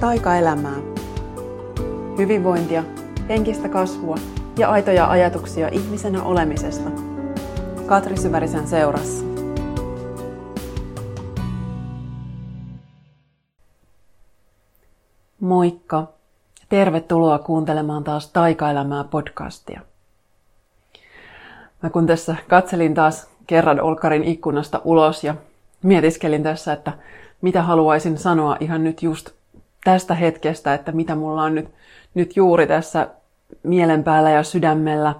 taikaelämää. 0.00 0.76
Hyvinvointia, 2.18 2.84
henkistä 3.28 3.68
kasvua 3.68 4.16
ja 4.58 4.70
aitoja 4.70 5.10
ajatuksia 5.10 5.68
ihmisenä 5.68 6.22
olemisesta. 6.22 6.90
Katri 7.86 8.16
Syvärisen 8.16 8.66
seurassa. 8.66 9.24
Moikka! 15.40 16.06
Tervetuloa 16.68 17.38
kuuntelemaan 17.38 18.04
taas 18.04 18.30
Taikaelämää 18.30 19.04
podcastia. 19.04 19.80
Mä 21.82 21.90
kun 21.90 22.06
tässä 22.06 22.36
katselin 22.48 22.94
taas 22.94 23.28
kerran 23.46 23.80
Olkarin 23.80 24.24
ikkunasta 24.24 24.80
ulos 24.84 25.24
ja 25.24 25.34
mietiskelin 25.82 26.42
tässä, 26.42 26.72
että 26.72 26.92
mitä 27.42 27.62
haluaisin 27.62 28.18
sanoa 28.18 28.56
ihan 28.60 28.84
nyt 28.84 29.02
just 29.02 29.39
tästä 29.84 30.14
hetkestä, 30.14 30.74
että 30.74 30.92
mitä 30.92 31.14
mulla 31.14 31.42
on 31.42 31.54
nyt, 31.54 31.68
nyt 32.14 32.36
juuri 32.36 32.66
tässä 32.66 33.08
mielen 33.62 34.04
päällä 34.04 34.30
ja 34.30 34.42
sydämellä, 34.42 35.14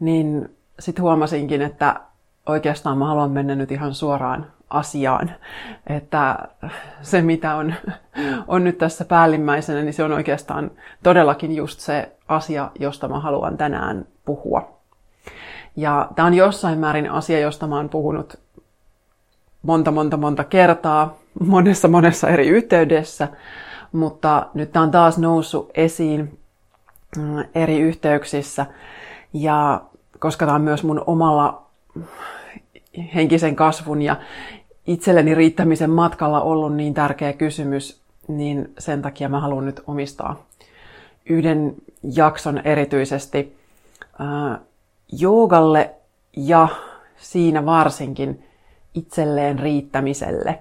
niin 0.00 0.56
sitten 0.78 1.02
huomasinkin, 1.02 1.62
että 1.62 2.00
oikeastaan 2.46 2.98
mä 2.98 3.06
haluan 3.06 3.30
mennä 3.30 3.54
nyt 3.54 3.72
ihan 3.72 3.94
suoraan 3.94 4.46
asiaan. 4.70 5.30
Että 5.86 6.38
se, 7.02 7.22
mitä 7.22 7.54
on, 7.54 7.74
on 8.48 8.64
nyt 8.64 8.78
tässä 8.78 9.04
päällimmäisenä, 9.04 9.82
niin 9.82 9.94
se 9.94 10.04
on 10.04 10.12
oikeastaan 10.12 10.70
todellakin 11.02 11.56
just 11.56 11.80
se 11.80 12.12
asia, 12.28 12.70
josta 12.78 13.08
mä 13.08 13.20
haluan 13.20 13.56
tänään 13.56 14.06
puhua. 14.24 14.78
Ja 15.76 16.08
tämä 16.14 16.26
on 16.26 16.34
jossain 16.34 16.78
määrin 16.78 17.10
asia, 17.10 17.38
josta 17.38 17.66
mä 17.66 17.76
oon 17.76 17.88
puhunut 17.88 18.38
monta, 19.62 19.90
monta, 19.90 20.16
monta 20.16 20.44
kertaa, 20.44 21.16
monessa, 21.46 21.88
monessa 21.88 22.28
eri 22.28 22.48
yhteydessä, 22.48 23.28
mutta 23.94 24.46
nyt 24.54 24.72
tämä 24.72 24.82
on 24.82 24.90
taas 24.90 25.18
noussut 25.18 25.70
esiin 25.74 26.38
mm, 27.16 27.44
eri 27.54 27.80
yhteyksissä. 27.80 28.66
Ja 29.32 29.82
koska 30.18 30.46
tämä 30.46 30.54
on 30.54 30.62
myös 30.62 30.84
mun 30.84 31.04
omalla 31.06 31.62
henkisen 33.14 33.56
kasvun 33.56 34.02
ja 34.02 34.16
itselleni 34.86 35.34
riittämisen 35.34 35.90
matkalla 35.90 36.40
ollut 36.40 36.76
niin 36.76 36.94
tärkeä 36.94 37.32
kysymys, 37.32 38.00
niin 38.28 38.72
sen 38.78 39.02
takia 39.02 39.28
mä 39.28 39.40
haluan 39.40 39.64
nyt 39.64 39.80
omistaa 39.86 40.44
yhden 41.26 41.74
jakson 42.14 42.58
erityisesti 42.64 43.56
äh, 44.20 44.60
joogalle 45.12 45.94
ja 46.36 46.68
siinä 47.16 47.66
varsinkin 47.66 48.44
itselleen 48.94 49.58
riittämiselle. 49.58 50.58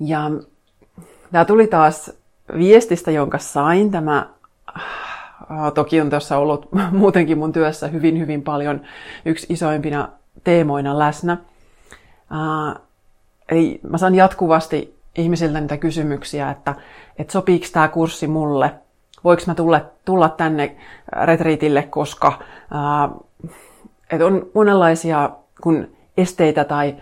Ja 0.00 0.30
tämä 1.32 1.44
tuli 1.44 1.66
taas 1.66 2.12
viestistä, 2.58 3.10
jonka 3.10 3.38
sain. 3.38 3.90
Tämä 3.90 4.26
äh, 4.78 5.72
toki 5.74 6.00
on 6.00 6.10
tuossa 6.10 6.38
ollut 6.38 6.68
muutenkin 6.92 7.38
mun 7.38 7.52
työssä 7.52 7.88
hyvin, 7.88 8.18
hyvin 8.18 8.42
paljon 8.42 8.80
yksi 9.24 9.46
isoimpina 9.50 10.08
teemoina 10.44 10.98
läsnä. 10.98 11.32
Äh, 11.32 12.82
eli 13.48 13.80
mä 13.88 13.98
saan 13.98 14.14
jatkuvasti 14.14 14.98
ihmisiltä 15.16 15.60
niitä 15.60 15.76
kysymyksiä, 15.76 16.50
että, 16.50 16.74
että 17.18 17.32
sopiiko 17.32 17.66
tämä 17.72 17.88
kurssi 17.88 18.26
mulle, 18.26 18.74
voiko 19.24 19.42
mä 19.46 19.54
tulla, 19.54 19.80
tulla 20.04 20.28
tänne 20.28 20.76
retriitille, 21.24 21.82
koska 21.82 22.38
ää, 22.70 23.04
äh, 23.04 23.10
että 24.12 24.26
on 24.26 24.46
monenlaisia 24.54 25.30
kun 25.60 25.88
esteitä 26.16 26.64
tai 26.64 26.96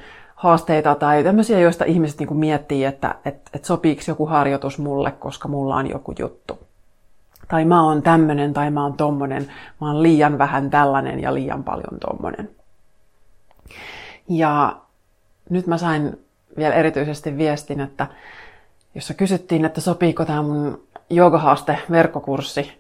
haasteita 0.47 0.94
tai 0.94 1.25
tämmöisiä, 1.25 1.58
joista 1.58 1.84
ihmiset 1.84 2.19
niin 2.19 2.27
kuin 2.27 2.39
miettii, 2.39 2.84
että, 2.84 3.14
että, 3.25 3.50
että 3.55 3.66
sopiiko 3.66 4.02
joku 4.08 4.27
harjoitus 4.27 4.78
mulle, 4.78 5.11
koska 5.11 5.48
mulla 5.48 5.77
on 5.77 5.91
joku 5.91 6.14
juttu. 6.19 6.58
Tai 7.48 7.64
mä 7.64 7.84
oon 7.84 8.02
tämmönen 8.02 8.55
tai 8.55 8.70
mä 8.70 8.83
oon 8.83 8.94
tommonen, 8.94 9.52
mä 9.80 9.86
oon 9.86 10.02
liian 10.02 10.39
vähän 10.39 10.70
tällainen 10.70 11.20
ja 11.20 11.34
liian 11.34 11.64
paljon 11.64 12.01
tommonen. 12.01 12.51
Ja 14.29 14.77
nyt 15.51 15.67
mä 15.67 15.79
sain 15.79 16.18
vielä 16.57 16.74
erityisesti 16.74 17.36
viestin, 17.36 17.80
että 17.80 18.07
jossa 18.95 19.14
kysyttiin, 19.14 19.64
että 19.64 19.80
sopiiko 19.80 20.24
tämä 20.24 20.42
mun 20.42 20.83
joogahaaste 21.11 21.78
verkkokurssi, 21.90 22.73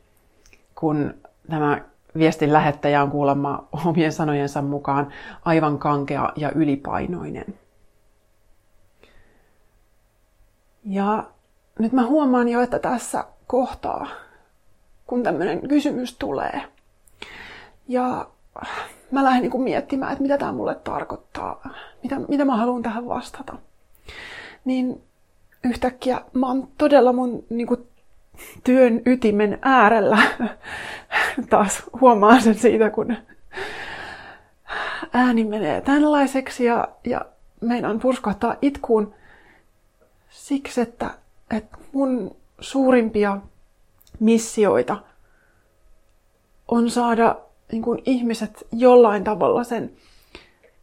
kun 0.74 1.14
tämä 1.50 1.80
viestin 2.18 2.52
lähettäjä 2.52 3.02
on 3.02 3.10
kuulemma 3.10 3.68
omien 3.86 4.12
sanojensa 4.12 4.62
mukaan 4.62 5.12
aivan 5.44 5.78
kankea 5.78 6.32
ja 6.36 6.52
ylipainoinen. 6.54 7.58
Ja 10.84 11.24
nyt 11.78 11.92
mä 11.92 12.06
huomaan 12.06 12.48
jo, 12.48 12.60
että 12.60 12.78
tässä 12.78 13.24
kohtaa, 13.46 14.06
kun 15.06 15.22
tämmöinen 15.22 15.68
kysymys 15.68 16.16
tulee, 16.18 16.62
ja 17.88 18.26
mä 19.10 19.24
lähden 19.24 19.42
niin 19.50 19.62
miettimään, 19.62 20.12
että 20.12 20.22
mitä 20.22 20.38
tämä 20.38 20.52
mulle 20.52 20.74
tarkoittaa, 20.74 21.68
mitä, 22.02 22.18
mitä 22.28 22.44
mä 22.44 22.56
haluan 22.56 22.82
tähän 22.82 23.08
vastata, 23.08 23.56
niin 24.64 25.02
yhtäkkiä 25.64 26.20
mä 26.32 26.46
oon 26.46 26.68
todella 26.78 27.12
mun 27.12 27.44
niin 27.50 27.66
kuin, 27.66 27.88
työn 28.64 29.02
ytimen 29.06 29.58
äärellä. 29.62 30.18
Taas 31.50 31.82
huomaan 32.00 32.42
sen 32.42 32.54
siitä, 32.54 32.90
kun 32.90 33.16
ääni 35.12 35.44
menee 35.44 35.80
tällaiseksi 35.80 36.64
ja, 36.64 36.88
ja 37.04 37.20
meinaan 37.60 38.00
purskahtaa 38.00 38.56
itkuun 38.62 39.14
siksi, 40.30 40.80
että, 40.80 41.10
että 41.50 41.78
mun 41.92 42.36
suurimpia 42.60 43.38
missioita 44.20 44.96
on 46.68 46.90
saada 46.90 47.36
niin 47.72 47.82
kuin 47.82 48.02
ihmiset 48.04 48.66
jollain 48.72 49.24
tavalla 49.24 49.64
sen 49.64 49.92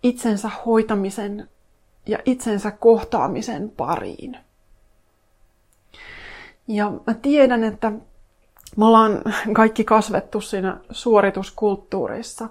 itsensä 0.04 0.50
hoitamisen 0.66 1.50
ja 2.06 2.20
itsensä 2.26 2.72
kohtaamisen 2.72 3.70
pariin. 3.70 4.38
Ja 6.68 6.92
mä 7.08 7.14
tiedän, 7.14 7.64
että 7.64 7.92
me 8.78 8.86
ollaan 8.86 9.22
kaikki 9.54 9.84
kasvettu 9.84 10.42
siinä 10.42 10.78
suorituskulttuurissa. 10.92 12.50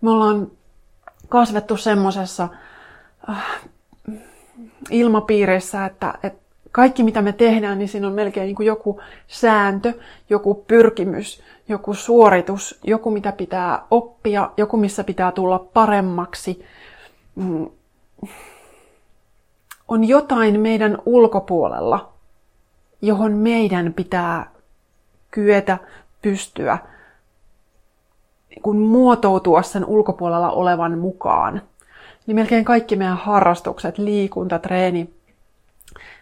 Me 0.00 0.10
ollaan 0.10 0.50
kasvettu 1.28 1.76
semmoisessa 1.76 2.48
äh, 3.28 3.44
ilmapiirissä, 4.90 5.84
että, 5.86 6.14
että 6.22 6.48
kaikki 6.72 7.02
mitä 7.02 7.22
me 7.22 7.32
tehdään, 7.32 7.78
niin 7.78 7.88
siinä 7.88 8.06
on 8.06 8.12
melkein 8.12 8.46
niin 8.46 8.56
kuin 8.56 8.66
joku 8.66 9.00
sääntö, 9.26 9.92
joku 10.30 10.54
pyrkimys, 10.54 11.42
joku 11.68 11.94
suoritus, 11.94 12.78
joku 12.84 13.10
mitä 13.10 13.32
pitää 13.32 13.82
oppia, 13.90 14.50
joku 14.56 14.76
missä 14.76 15.04
pitää 15.04 15.32
tulla 15.32 15.58
paremmaksi. 15.58 16.64
Mm. 17.34 17.66
On 19.88 20.04
jotain 20.04 20.60
meidän 20.60 20.98
ulkopuolella, 21.06 22.12
johon 23.02 23.32
meidän 23.32 23.92
pitää 23.92 24.50
kyetä 25.30 25.78
pystyä 26.22 26.78
kun 28.62 28.78
muotoutua 28.78 29.62
sen 29.62 29.84
ulkopuolella 29.84 30.50
olevan 30.50 30.98
mukaan. 30.98 31.62
Niin 32.26 32.34
melkein 32.34 32.64
kaikki 32.64 32.96
meidän 32.96 33.16
harrastukset, 33.16 33.98
liikunta, 33.98 34.58
treeni, 34.58 35.10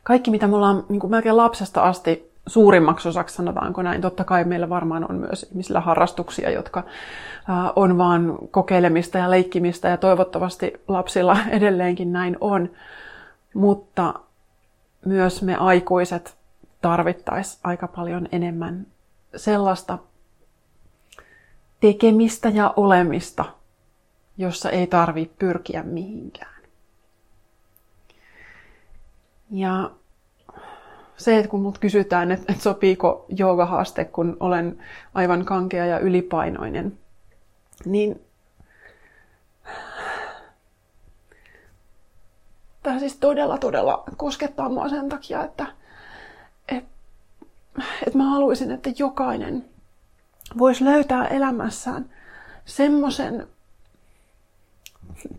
kaikki 0.02 0.30
mitä 0.30 0.46
me 0.46 0.56
ollaan 0.56 0.84
niin 0.88 1.00
kuin 1.00 1.10
melkein 1.10 1.36
lapsesta 1.36 1.82
asti 1.82 2.30
suurimmaksi 2.46 3.08
osaksi, 3.08 3.34
sanotaanko 3.34 3.82
näin. 3.82 4.00
Totta 4.00 4.24
kai 4.24 4.44
meillä 4.44 4.68
varmaan 4.68 5.10
on 5.10 5.16
myös 5.16 5.42
ihmisillä 5.42 5.80
harrastuksia, 5.80 6.50
jotka 6.50 6.82
on 7.76 7.98
vaan 7.98 8.38
kokeilemista 8.50 9.18
ja 9.18 9.30
leikkimistä 9.30 9.88
ja 9.88 9.96
toivottavasti 9.96 10.72
lapsilla 10.88 11.36
edelleenkin 11.50 12.12
näin 12.12 12.36
on. 12.40 12.70
Mutta 13.54 14.14
myös 15.04 15.42
me 15.42 15.56
aikuiset 15.56 16.36
tarvittaisiin 16.80 17.60
aika 17.64 17.88
paljon 17.88 18.28
enemmän 18.32 18.86
sellaista 19.36 19.98
tekemistä 21.80 22.48
ja 22.48 22.74
olemista, 22.76 23.44
jossa 24.36 24.70
ei 24.70 24.86
tarvi 24.86 25.30
pyrkiä 25.38 25.82
mihinkään. 25.82 26.62
Ja 29.50 29.90
se, 31.16 31.38
että 31.38 31.50
kun 31.50 31.62
mut 31.62 31.78
kysytään, 31.78 32.32
että, 32.32 32.52
että 32.52 32.62
sopiiko 32.62 33.26
joogahaaste, 33.28 34.04
kun 34.04 34.36
olen 34.40 34.78
aivan 35.14 35.44
kankea 35.44 35.86
ja 35.86 35.98
ylipainoinen, 35.98 36.98
niin 37.84 38.26
tämä 42.82 42.98
siis 42.98 43.16
todella, 43.16 43.58
todella 43.58 44.04
koskettaa 44.16 44.68
mua 44.68 44.88
sen 44.88 45.08
takia, 45.08 45.44
että, 45.44 45.64
että, 45.64 45.75
että 48.06 48.18
mä 48.18 48.30
haluaisin, 48.30 48.70
että 48.70 48.90
jokainen 48.98 49.64
voisi 50.58 50.84
löytää 50.84 51.26
elämässään 51.26 52.10
semmoisen 52.64 53.48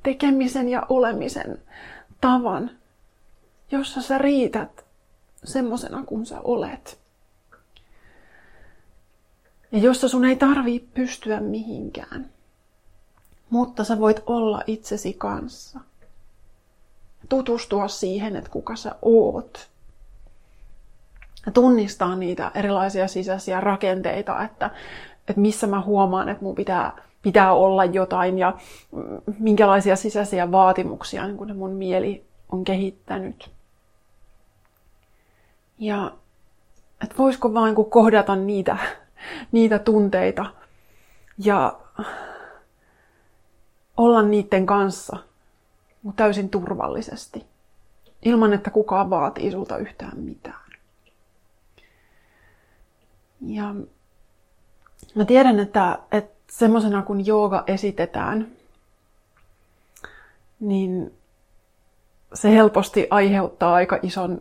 tekemisen 0.03 0.69
ja 0.69 0.85
olemisen 0.89 1.61
tavan, 2.21 2.71
jossa 3.71 4.01
sä 4.01 4.17
riität 4.17 4.85
semmosena 5.43 6.03
kuin 6.03 6.25
sä 6.25 6.41
olet. 6.41 6.99
Ja 9.71 9.79
jossa 9.79 10.07
sun 10.07 10.25
ei 10.25 10.35
tarvii 10.35 10.79
pystyä 10.79 11.39
mihinkään. 11.39 12.29
Mutta 13.49 13.83
sä 13.83 13.99
voit 13.99 14.23
olla 14.25 14.63
itsesi 14.67 15.13
kanssa. 15.13 15.79
Tutustua 17.29 17.87
siihen, 17.87 18.35
että 18.35 18.49
kuka 18.49 18.75
sä 18.75 18.95
oot. 19.01 19.69
Tunnistaa 21.53 22.15
niitä 22.15 22.51
erilaisia 22.55 23.07
sisäisiä 23.07 23.59
rakenteita, 23.59 24.43
että, 24.43 24.69
että 25.27 25.41
missä 25.41 25.67
mä 25.67 25.81
huomaan, 25.81 26.29
että 26.29 26.43
mun 26.43 26.55
pitää, 26.55 26.91
pitää 27.21 27.53
olla 27.53 27.85
jotain 27.85 28.37
ja 28.37 28.53
minkälaisia 29.39 29.95
sisäisiä 29.95 30.51
vaatimuksia 30.51 31.27
niin 31.27 31.37
kun 31.37 31.55
mun 31.55 31.71
mieli 31.71 32.25
on 32.51 32.63
kehittänyt. 32.63 33.49
Ja 35.79 36.11
että 37.03 37.15
voisiko 37.17 37.53
vain 37.53 37.75
kun 37.75 37.89
kohdata 37.89 38.35
niitä, 38.35 38.77
niitä 39.51 39.79
tunteita 39.79 40.45
ja 41.37 41.79
olla 43.97 44.21
niiden 44.21 44.65
kanssa 44.65 45.17
täysin 46.15 46.49
turvallisesti, 46.49 47.45
ilman 48.25 48.53
että 48.53 48.69
kukaan 48.69 49.09
vaatii 49.09 49.51
sulta 49.51 49.77
yhtään 49.77 50.19
mitään. 50.19 50.66
Ja 53.41 53.75
mä 55.15 55.25
tiedän, 55.25 55.59
että, 55.59 55.99
että 56.11 56.37
semmoisena 56.51 57.01
kun 57.01 57.25
jooga 57.25 57.63
esitetään, 57.67 58.47
niin 60.59 61.13
se 62.33 62.51
helposti 62.51 63.07
aiheuttaa 63.09 63.73
aika 63.73 63.99
ison 64.01 64.39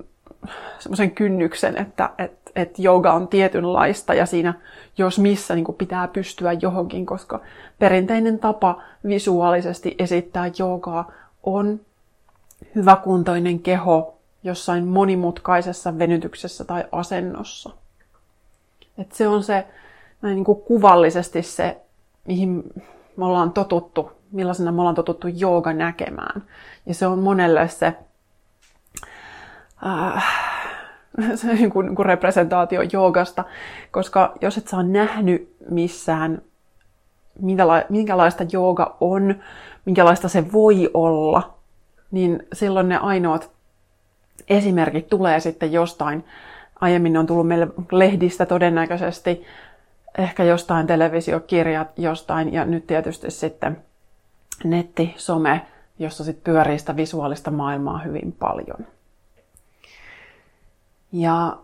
semmoisen 0.79 1.11
kynnyksen, 1.11 1.77
että 1.77 2.11
et, 2.19 2.33
et 2.57 2.79
jooga 2.79 3.13
on 3.13 3.29
tietynlaista 3.29 4.15
ja 4.15 4.27
siinä 4.27 4.55
jos 4.99 5.19
missä 5.19 5.55
niin 5.55 5.75
pitää 5.79 6.09
pystyä 6.09 6.53
johonkin, 6.53 7.07
koska 7.07 7.41
perinteinen 7.79 8.39
tapa 8.39 8.83
visuaalisesti 9.09 9.95
esittää 9.99 10.51
joogaa 10.59 11.13
on 11.43 11.81
hyväkuntoinen 12.75 13.59
keho 13.59 14.19
jossain 14.43 14.87
monimutkaisessa 14.87 15.99
venytyksessä 15.99 16.65
tai 16.65 16.85
asennossa. 16.93 17.71
Et 18.99 19.13
se 19.13 19.29
on 19.29 19.43
se 19.43 19.67
näin 20.23 20.35
niin 20.35 20.45
kuin 20.45 20.63
kuvallisesti 20.63 21.43
se, 21.43 21.81
mihin 22.27 22.63
me 23.17 23.25
ollaan 23.25 23.53
totuttu, 23.53 24.13
millaisena 24.33 24.73
me 24.73 24.81
ollaan 24.81 24.95
totuttu 24.95 25.29
jooga 25.29 25.73
näkemään. 25.73 26.43
Ja 26.87 26.95
se 26.95 27.07
on 27.07 27.19
monelle 27.19 27.69
se, 27.69 27.93
äh, 29.87 30.25
se 31.35 31.55
niin 31.55 31.71
kuin, 31.71 31.87
niin 31.87 31.97
kuin 31.97 32.07
representaatio 32.07 32.83
joogasta, 32.93 33.45
koska 33.91 34.35
jos 34.41 34.59
et 34.59 34.69
saa 34.69 34.83
nähnyt 34.83 35.57
missään, 35.71 36.43
minkälaista 37.89 38.45
jooga 38.53 38.97
on, 39.01 39.35
minkälaista 39.85 40.29
se 40.29 40.53
voi 40.53 40.91
olla, 40.95 41.55
niin 42.11 42.43
silloin 42.53 42.89
ne 42.89 42.97
ainoat 42.97 43.51
esimerkit 44.49 45.09
tulee 45.09 45.41
sitten 45.41 45.73
jostain. 45.73 46.25
Aiemmin 46.81 47.17
on 47.17 47.27
tullut 47.27 47.49
meille 47.49 47.69
lehdistä 47.93 48.47
todennäköisesti, 48.47 49.45
ehkä 50.19 50.45
jostain 50.45 50.87
televisiokirjat 50.87 51.89
jostain, 51.97 52.53
ja 52.53 52.65
nyt 52.65 52.87
tietysti 52.87 53.31
sitten 53.31 53.83
netti, 54.65 55.15
some, 55.17 55.67
jossa 55.99 56.25
sitten 56.25 56.53
pyörii 56.53 56.79
sitä 56.79 56.97
visuaalista 56.97 57.51
maailmaa 57.51 57.99
hyvin 57.99 58.33
paljon. 58.33 58.87
Ja 61.13 61.57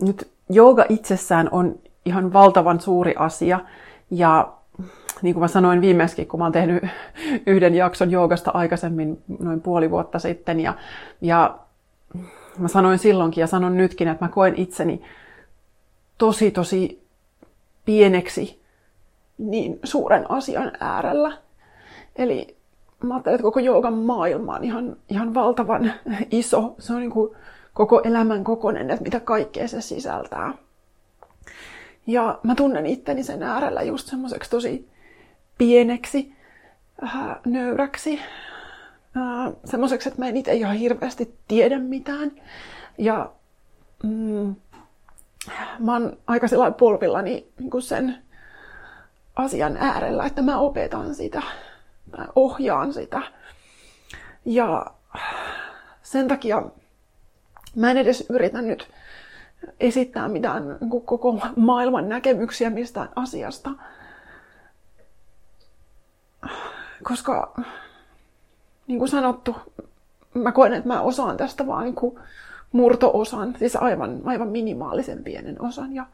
nyt 0.00 0.28
jooga 0.48 0.84
itsessään 0.88 1.48
on 1.52 1.78
ihan 2.04 2.32
valtavan 2.32 2.80
suuri 2.80 3.14
asia, 3.18 3.60
ja 4.10 4.52
niin 5.22 5.34
kuin 5.34 5.40
mä 5.40 5.48
sanoin 5.48 5.80
viimeiskin, 5.80 6.26
kun 6.26 6.40
mä 6.40 6.44
oon 6.44 6.52
tehnyt 6.52 6.84
yhden 7.46 7.74
jakson 7.74 8.10
joogasta 8.10 8.50
aikaisemmin, 8.54 9.22
noin 9.38 9.60
puoli 9.60 9.90
vuotta 9.90 10.18
sitten, 10.18 10.60
ja, 10.60 10.74
ja 11.20 11.58
mä 12.58 12.68
sanoin 12.68 12.98
silloinkin 12.98 13.40
ja 13.40 13.46
sanon 13.46 13.76
nytkin, 13.76 14.08
että 14.08 14.24
mä 14.24 14.28
koen 14.28 14.54
itseni 14.56 15.02
tosi 16.18 16.50
tosi 16.50 17.06
pieneksi 17.84 18.62
niin 19.38 19.80
suuren 19.84 20.30
asian 20.30 20.72
äärellä. 20.80 21.38
Eli 22.16 22.56
mä 23.02 23.14
ajattelen, 23.14 23.34
että 23.34 23.42
koko 23.42 23.60
joogan 23.60 23.94
maailma 23.94 24.54
on 24.54 24.64
ihan, 24.64 24.96
ihan 25.08 25.34
valtavan 25.34 25.92
iso. 26.30 26.74
Se 26.78 26.92
on 26.92 27.00
niin 27.00 27.10
kuin 27.10 27.36
koko 27.74 28.00
elämän 28.04 28.44
kokonen, 28.44 28.90
että 28.90 29.02
mitä 29.02 29.20
kaikkea 29.20 29.68
se 29.68 29.80
sisältää. 29.80 30.54
Ja 32.06 32.38
mä 32.42 32.54
tunnen 32.54 32.86
itteni 32.86 33.22
sen 33.22 33.42
äärellä 33.42 33.82
just 33.82 34.06
semmoiseksi 34.06 34.50
tosi 34.50 34.88
pieneksi, 35.58 36.32
äh, 37.04 37.36
nöyräksi, 37.46 38.20
semmoiseksi, 39.64 40.08
että 40.08 40.20
mä 40.20 40.28
en 40.28 40.36
itse 40.36 40.54
ihan 40.54 40.76
hirveästi 40.76 41.34
tiedä 41.48 41.78
mitään. 41.78 42.32
Ja 42.98 43.32
mm, 44.02 44.54
mä 45.78 45.92
oon 45.92 46.18
aika 46.26 46.48
sellainen 46.48 46.74
polvillani 46.78 47.52
niin 47.58 47.82
sen 47.82 48.22
asian 49.36 49.76
äärellä, 49.76 50.26
että 50.26 50.42
mä 50.42 50.58
opetan 50.58 51.14
sitä, 51.14 51.42
mä 52.16 52.26
ohjaan 52.34 52.92
sitä. 52.92 53.22
Ja 54.44 54.86
sen 56.02 56.28
takia 56.28 56.62
mä 57.76 57.90
en 57.90 57.96
edes 57.96 58.26
yritä 58.30 58.62
nyt 58.62 58.88
esittää 59.80 60.28
mitään 60.28 60.78
niin 60.80 61.02
koko 61.04 61.40
maailman 61.56 62.08
näkemyksiä 62.08 62.70
mistään 62.70 63.08
asiasta, 63.16 63.70
koska 67.02 67.54
niin 68.86 68.98
kuin 68.98 69.08
sanottu, 69.08 69.56
mä 70.34 70.52
koen, 70.52 70.72
että 70.72 70.88
mä 70.88 71.00
osaan 71.00 71.36
tästä 71.36 71.66
vaan 71.66 71.84
niin 71.84 72.18
murto-osan, 72.72 73.54
siis 73.58 73.76
aivan, 73.76 74.20
aivan 74.24 74.48
minimaalisen 74.48 75.24
pienen 75.24 75.62
osan. 75.62 75.94
Ja, 75.94 76.06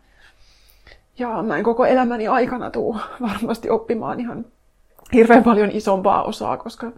ja 1.18 1.42
mä 1.42 1.56
en 1.56 1.64
koko 1.64 1.84
elämäni 1.84 2.28
aikana 2.28 2.70
tuu 2.70 2.96
varmasti 3.28 3.70
oppimaan 3.70 4.20
ihan 4.20 4.44
hirveän 5.12 5.44
paljon 5.44 5.70
isompaa 5.70 6.22
osaa, 6.22 6.56
koska 6.56 6.92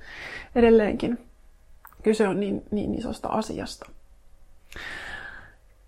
edelleenkin 0.55 1.19
kyse 2.03 2.29
on 2.29 2.41
niin, 2.41 2.63
niin 2.71 2.95
isosta 2.95 3.29
asiasta. 3.29 3.91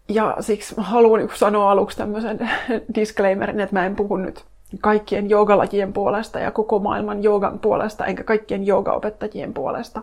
Ja 0.09 0.37
siksi 0.41 0.75
mä 0.77 0.83
haluan 0.83 1.21
niin 1.21 1.31
sanoa 1.35 1.71
aluksi 1.71 1.97
tämmöisen 1.97 2.51
disclaimerin, 2.95 3.61
että 3.61 3.77
mä 3.77 3.87
en 3.87 3.97
puhu 3.97 4.17
nyt 4.17 4.45
kaikkien 4.81 5.31
joogalajien 5.31 5.93
puolesta 5.93 6.39
ja 6.39 6.51
koko 6.51 6.79
maailman 6.79 7.23
joogan 7.23 7.59
puolesta, 7.59 8.07
enkä 8.07 8.25
kaikkien 8.25 8.67
joogaopettajien 8.67 9.55
puolesta. 9.55 10.03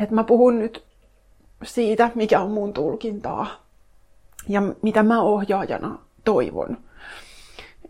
Että 0.00 0.14
mä 0.14 0.24
puhun 0.24 0.58
nyt 0.58 0.84
siitä, 1.64 2.10
mikä 2.14 2.40
on 2.40 2.50
mun 2.50 2.72
tulkintaa 2.72 3.46
ja 4.48 4.62
mitä 4.82 5.02
mä 5.02 5.22
ohjaajana 5.22 5.98
toivon. 6.24 6.78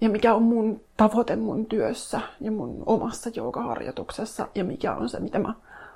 Ja 0.00 0.11
mikä 0.11 0.35
on 0.35 0.43
mun 0.43 0.81
tavoite 0.97 1.37
mun 1.37 1.67
työssä 1.67 2.21
ja 2.40 2.50
mun 2.50 2.83
omassa 2.87 3.31
joogaharjoituksessa 3.35 4.49
ja 4.55 4.64
mikä 4.64 4.95
on 4.95 5.09
se, 5.09 5.21
mitä 5.21 5.38
mä 5.38 5.55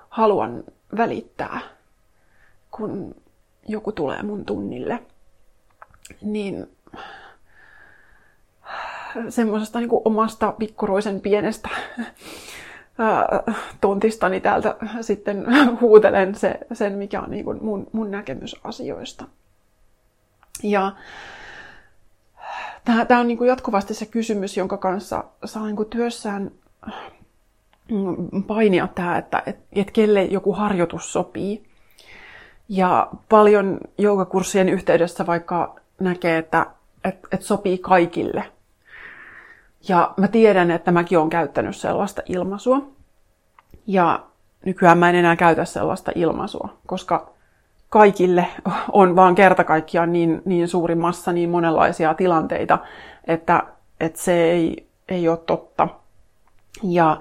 haluan 0.09 0.65
välittää, 0.97 1.61
kun 2.71 3.15
joku 3.69 3.93
tulee 3.93 4.23
mun 4.23 4.45
tunnille. 4.45 5.03
Niin 6.23 6.69
semmoisesta 9.29 9.81
niin 9.81 9.91
omasta 10.05 10.53
pikkuroisen 10.53 11.21
pienestä 11.21 11.69
tontistani 13.81 14.41
täältä 14.41 14.77
sitten 15.01 15.47
huutelen 15.81 16.35
se, 16.35 16.59
sen, 16.73 16.93
mikä 16.93 17.21
on 17.21 17.31
niin 17.31 17.65
mun, 17.65 17.87
mun 17.93 18.11
näkemys 18.11 18.57
asioista. 18.65 19.25
Ja 20.63 20.93
tämä 22.85 23.21
on 23.21 23.29
niin 23.29 23.47
jatkuvasti 23.47 23.95
se 23.95 24.07
kysymys, 24.07 24.57
jonka 24.57 24.77
kanssa 24.77 25.25
saa 25.45 25.67
niin 25.67 25.87
työssään 25.91 26.51
mm, 27.91 28.43
painia 28.43 28.89
tämä, 28.95 29.19
että 29.19 29.43
et, 29.47 29.59
et 29.73 29.91
kelle 29.91 30.25
joku 30.25 30.53
harjoitus 30.53 31.13
sopii. 31.13 31.65
Ja 32.69 33.09
paljon 33.29 33.79
joogakurssien 33.99 34.69
yhteydessä 34.69 35.27
vaikka 35.27 35.77
näkee, 36.01 36.39
että 36.39 36.67
et, 37.05 37.19
et 37.33 37.43
sopii 37.43 37.79
kaikille. 37.79 38.45
Ja 39.89 40.15
mä 40.17 40.29
tiedän, 40.29 40.71
että 40.71 40.93
mäkin 40.93 41.19
olen 41.19 41.31
käyttänyt 41.31 41.77
sellaista 41.77 42.23
ilmaisua. 42.27 42.83
Ja 43.87 44.25
nykyään 44.65 44.99
mä 44.99 45.09
en 45.09 45.15
enää 45.15 45.37
käytä 45.37 45.65
sellaista 45.65 46.13
ilmaisua, 46.15 46.69
koska 46.87 47.31
kaikille 47.89 48.47
on 48.93 49.17
vaan 49.17 49.35
kerta 49.35 49.65
kaikkiaan 49.65 50.13
niin, 50.13 50.43
niin 50.45 50.69
suuri 50.69 50.95
massa, 50.95 51.33
niin 51.33 51.51
monenlaisia 51.51 52.15
tilanteita, 52.15 52.79
että, 53.27 53.63
että 54.01 54.21
se 54.21 54.51
ei, 54.51 54.87
ei 55.09 55.29
ole 55.29 55.39
totta. 55.47 55.89
Ja 56.83 57.21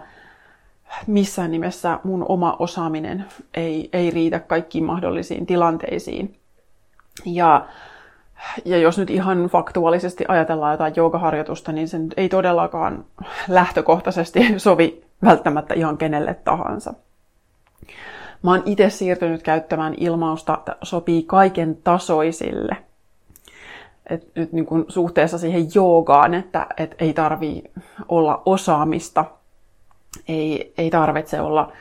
missään 1.07 1.51
nimessä 1.51 1.99
mun 2.03 2.25
oma 2.29 2.55
osaaminen 2.59 3.25
ei, 3.53 3.89
ei 3.93 4.11
riitä 4.11 4.39
kaikkiin 4.39 4.83
mahdollisiin 4.83 5.45
tilanteisiin. 5.45 6.39
Ja 7.25 7.65
Ja 8.65 8.77
jos 8.77 8.97
nyt 8.97 9.09
ihan 9.09 9.47
faktuaalisesti 9.47 10.25
ajatellaan 10.27 10.73
jotain 10.73 10.93
joogaharjoitusta, 10.95 11.71
niin 11.71 11.87
se 11.87 11.97
ei 12.17 12.29
todellakaan 12.29 13.05
lähtökohtaisesti 13.47 14.39
sovi 14.57 15.03
välttämättä 15.23 15.73
ihan 15.73 15.97
kenelle 15.97 16.33
tahansa. 16.33 16.93
Mä 18.43 18.51
oon 18.51 18.63
itse 18.65 18.89
siirtynyt 18.89 19.43
käyttämään 19.43 19.93
ilmausta, 19.97 20.57
että 20.57 20.75
sopii 20.81 21.23
kaiken 21.23 21.77
tasoisille. 21.83 22.77
Et 24.09 24.35
nyt 24.35 24.53
niin 24.53 24.65
kuin 24.65 24.85
suhteessa 24.87 25.37
siihen 25.37 25.67
joogaan, 25.75 26.33
että 26.33 26.67
et 26.77 26.95
ei 26.99 27.13
tarvi 27.13 27.63
olla 28.09 28.41
osaamista, 28.45 29.25
ei, 30.27 30.73
ei 30.77 30.89
tarvitse 30.89 31.41
olla 31.41 31.71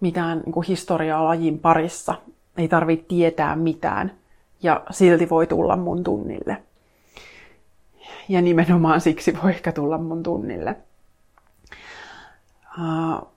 mitään 0.00 0.42
niin 0.46 0.64
historiaa 0.68 1.24
lajin 1.24 1.58
parissa, 1.58 2.14
ei 2.56 2.68
tarvitse 2.68 3.06
tietää 3.08 3.56
mitään 3.56 4.12
ja 4.64 4.82
silti 4.90 5.30
voi 5.30 5.46
tulla 5.46 5.76
mun 5.76 6.04
tunnille. 6.04 6.56
Ja 8.28 8.42
nimenomaan 8.42 9.00
siksi 9.00 9.38
voi 9.42 9.50
ehkä 9.50 9.72
tulla 9.72 9.98
mun 9.98 10.22
tunnille. 10.22 10.76
Uh, 12.78 13.28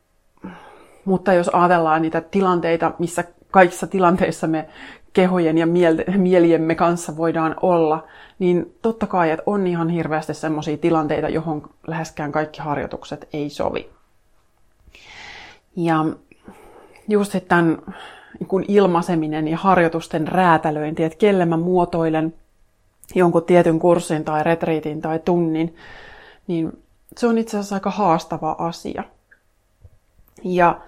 mutta 1.05 1.33
jos 1.33 1.49
ajatellaan 1.49 2.01
niitä 2.01 2.21
tilanteita, 2.21 2.91
missä 2.99 3.23
kaikissa 3.51 3.87
tilanteissa 3.87 4.47
me 4.47 4.69
kehojen 5.13 5.57
ja 5.57 5.67
mieliemme 6.17 6.75
kanssa 6.75 7.17
voidaan 7.17 7.55
olla, 7.61 8.07
niin 8.39 8.75
totta 8.81 9.07
kai, 9.07 9.31
että 9.31 9.43
on 9.45 9.67
ihan 9.67 9.89
hirveästi 9.89 10.33
sellaisia 10.33 10.77
tilanteita, 10.77 11.29
johon 11.29 11.69
läheskään 11.87 12.31
kaikki 12.31 12.59
harjoitukset 12.59 13.29
ei 13.33 13.49
sovi. 13.49 13.89
Ja 15.75 16.05
just 17.07 17.35
tämän 17.47 17.77
niin 18.39 18.65
ilmaiseminen 18.67 19.47
ja 19.47 19.57
harjoitusten 19.57 20.27
räätälöinti, 20.27 21.03
että 21.03 21.17
kelle 21.17 21.45
mä 21.45 21.57
muotoilen 21.57 22.33
jonkun 23.15 23.43
tietyn 23.43 23.79
kurssin 23.79 24.23
tai 24.23 24.43
retriitin 24.43 25.01
tai 25.01 25.19
tunnin, 25.19 25.75
niin 26.47 26.83
se 27.17 27.27
on 27.27 27.37
itse 27.37 27.57
asiassa 27.57 27.75
aika 27.75 27.89
haastava 27.89 28.55
asia. 28.59 29.03
Ja 30.43 30.81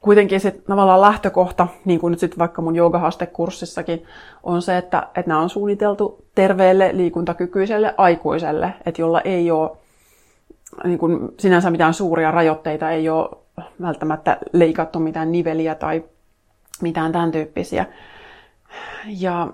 kuitenkin 0.00 0.40
sit 0.40 0.64
tavallaan 0.64 1.00
lähtökohta, 1.00 1.66
niin 1.84 2.00
kuin 2.00 2.10
nyt 2.10 2.20
sitten 2.20 2.38
vaikka 2.38 2.62
mun 2.62 2.76
joogahaastekurssissakin, 2.76 4.04
on 4.42 4.62
se, 4.62 4.76
että, 4.76 5.08
että 5.16 5.28
nämä 5.28 5.40
on 5.40 5.50
suunniteltu 5.50 6.24
terveelle 6.34 6.90
liikuntakykyiselle 6.92 7.94
aikuiselle, 7.96 8.74
että 8.86 9.02
jolla 9.02 9.20
ei 9.20 9.50
ole 9.50 9.70
niin 10.84 10.98
kuin 10.98 11.18
sinänsä 11.38 11.70
mitään 11.70 11.94
suuria 11.94 12.30
rajoitteita, 12.30 12.90
ei 12.90 13.08
ole 13.08 13.28
välttämättä 13.80 14.38
leikattu 14.52 15.00
mitään 15.00 15.32
niveliä 15.32 15.74
tai 15.74 16.04
mitään 16.82 17.12
tämän 17.12 17.32
tyyppisiä. 17.32 17.86
Ja 19.06 19.48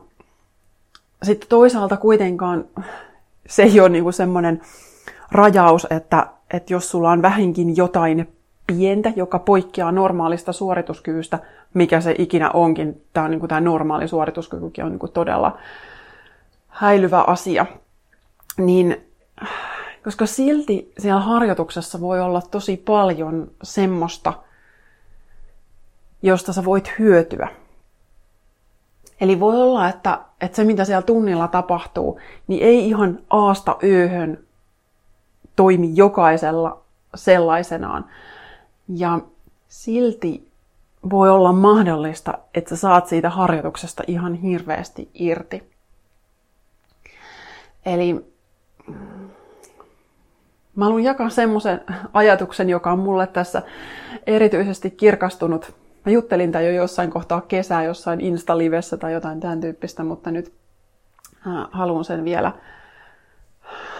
sitten 1.22 1.48
toisaalta 1.48 1.96
kuitenkaan 1.96 2.64
se 3.48 3.62
ei 3.62 3.80
ole 3.80 3.88
niin 3.88 4.12
semmoinen 4.12 4.60
rajaus, 5.32 5.86
että, 5.90 6.26
että 6.52 6.72
jos 6.72 6.90
sulla 6.90 7.10
on 7.10 7.22
vähinkin 7.22 7.76
jotain 7.76 8.28
pientä, 8.66 9.12
joka 9.16 9.38
poikkeaa 9.38 9.92
normaalista 9.92 10.52
suorituskyvystä, 10.52 11.38
mikä 11.74 12.00
se 12.00 12.14
ikinä 12.18 12.50
onkin. 12.50 13.02
Tämä, 13.12 13.24
on, 13.24 13.30
niin 13.30 13.40
kuin, 13.40 13.48
tämä 13.48 13.60
normaali 13.60 14.08
suorituskykykin 14.08 14.84
on 14.84 14.90
niin 14.90 14.98
kuin 14.98 15.12
todella 15.12 15.58
häilyvä 16.68 17.24
asia. 17.26 17.66
Niin, 18.56 19.00
koska 20.04 20.26
silti 20.26 20.92
siellä 20.98 21.20
harjoituksessa 21.20 22.00
voi 22.00 22.20
olla 22.20 22.42
tosi 22.50 22.76
paljon 22.76 23.50
semmoista, 23.62 24.32
josta 26.22 26.52
sä 26.52 26.64
voit 26.64 26.92
hyötyä. 26.98 27.48
Eli 29.20 29.40
voi 29.40 29.62
olla, 29.62 29.88
että, 29.88 30.18
että 30.40 30.56
se 30.56 30.64
mitä 30.64 30.84
siellä 30.84 31.02
tunnilla 31.02 31.48
tapahtuu, 31.48 32.20
niin 32.46 32.62
ei 32.62 32.88
ihan 32.88 33.18
aasta 33.30 33.76
ööhön 33.84 34.44
toimi 35.56 35.90
jokaisella 35.94 36.80
sellaisenaan, 37.14 38.04
ja 38.88 39.20
silti 39.68 40.50
voi 41.10 41.30
olla 41.30 41.52
mahdollista, 41.52 42.38
että 42.54 42.70
sä 42.70 42.76
saat 42.76 43.06
siitä 43.06 43.30
harjoituksesta 43.30 44.02
ihan 44.06 44.34
hirveästi 44.34 45.10
irti. 45.14 45.70
Eli 47.86 48.32
mä 50.76 50.84
haluan 50.84 51.04
jakaa 51.04 51.30
semmoisen 51.30 51.80
ajatuksen, 52.12 52.70
joka 52.70 52.92
on 52.92 52.98
mulle 52.98 53.26
tässä 53.26 53.62
erityisesti 54.26 54.90
kirkastunut. 54.90 55.74
Mä 56.06 56.12
juttelin 56.12 56.52
tämän 56.52 56.66
jo 56.66 56.72
jossain 56.72 57.10
kohtaa 57.10 57.40
kesää, 57.40 57.84
jossain 57.84 58.20
Insta-livessä 58.20 58.96
tai 58.96 59.12
jotain 59.12 59.40
tämän 59.40 59.60
tyyppistä, 59.60 60.04
mutta 60.04 60.30
nyt 60.30 60.52
haluan 61.70 62.04
sen 62.04 62.24
vielä 62.24 62.52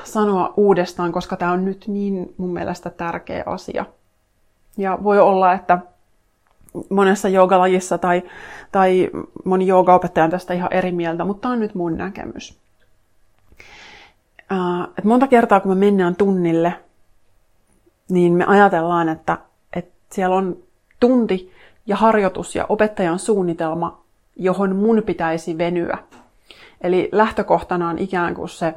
sanoa 0.04 0.54
uudestaan, 0.57 1.12
koska 1.12 1.37
tämä 1.37 1.52
on 1.52 1.64
nyt 1.64 1.85
niin 1.88 2.35
mun 2.37 2.52
mielestä 2.52 2.90
tärkeä 2.90 3.42
asia– 3.47 3.85
ja 4.80 4.99
voi 5.02 5.19
olla, 5.19 5.52
että 5.52 5.78
monessa 6.90 7.28
joogalajissa 7.28 7.99
tai, 7.99 8.23
tai 8.73 9.11
moni 9.45 9.66
joogaopettaja 9.66 10.25
on 10.25 10.30
tästä 10.30 10.54
ihan 10.54 10.73
eri 10.73 10.92
mieltä, 10.92 11.25
mutta 11.25 11.40
tämä 11.40 11.52
on 11.52 11.61
nyt 11.61 11.75
mun 11.75 11.97
näkemys. 11.97 12.59
Uh, 14.52 14.92
et 14.99 15.04
monta 15.04 15.26
kertaa, 15.26 15.61
kun 15.61 15.71
me 15.71 15.87
mennään 15.87 16.16
tunnille, 16.16 16.75
niin 18.09 18.33
me 18.33 18.45
ajatellaan, 18.45 19.09
että, 19.09 19.38
että 19.73 19.92
siellä 20.12 20.37
on 20.37 20.57
tunti 21.00 21.52
ja 21.87 21.96
harjoitus 21.96 22.54
ja 22.54 22.66
opettajan 22.68 23.18
suunnitelma, 23.18 24.02
johon 24.37 24.76
mun 24.76 25.02
pitäisi 25.06 25.58
venyä. 25.58 25.99
Eli 26.80 27.08
lähtökohtana 27.12 27.88
on 27.88 27.99
ikään 27.99 28.34
kuin 28.34 28.49
se, 28.49 28.75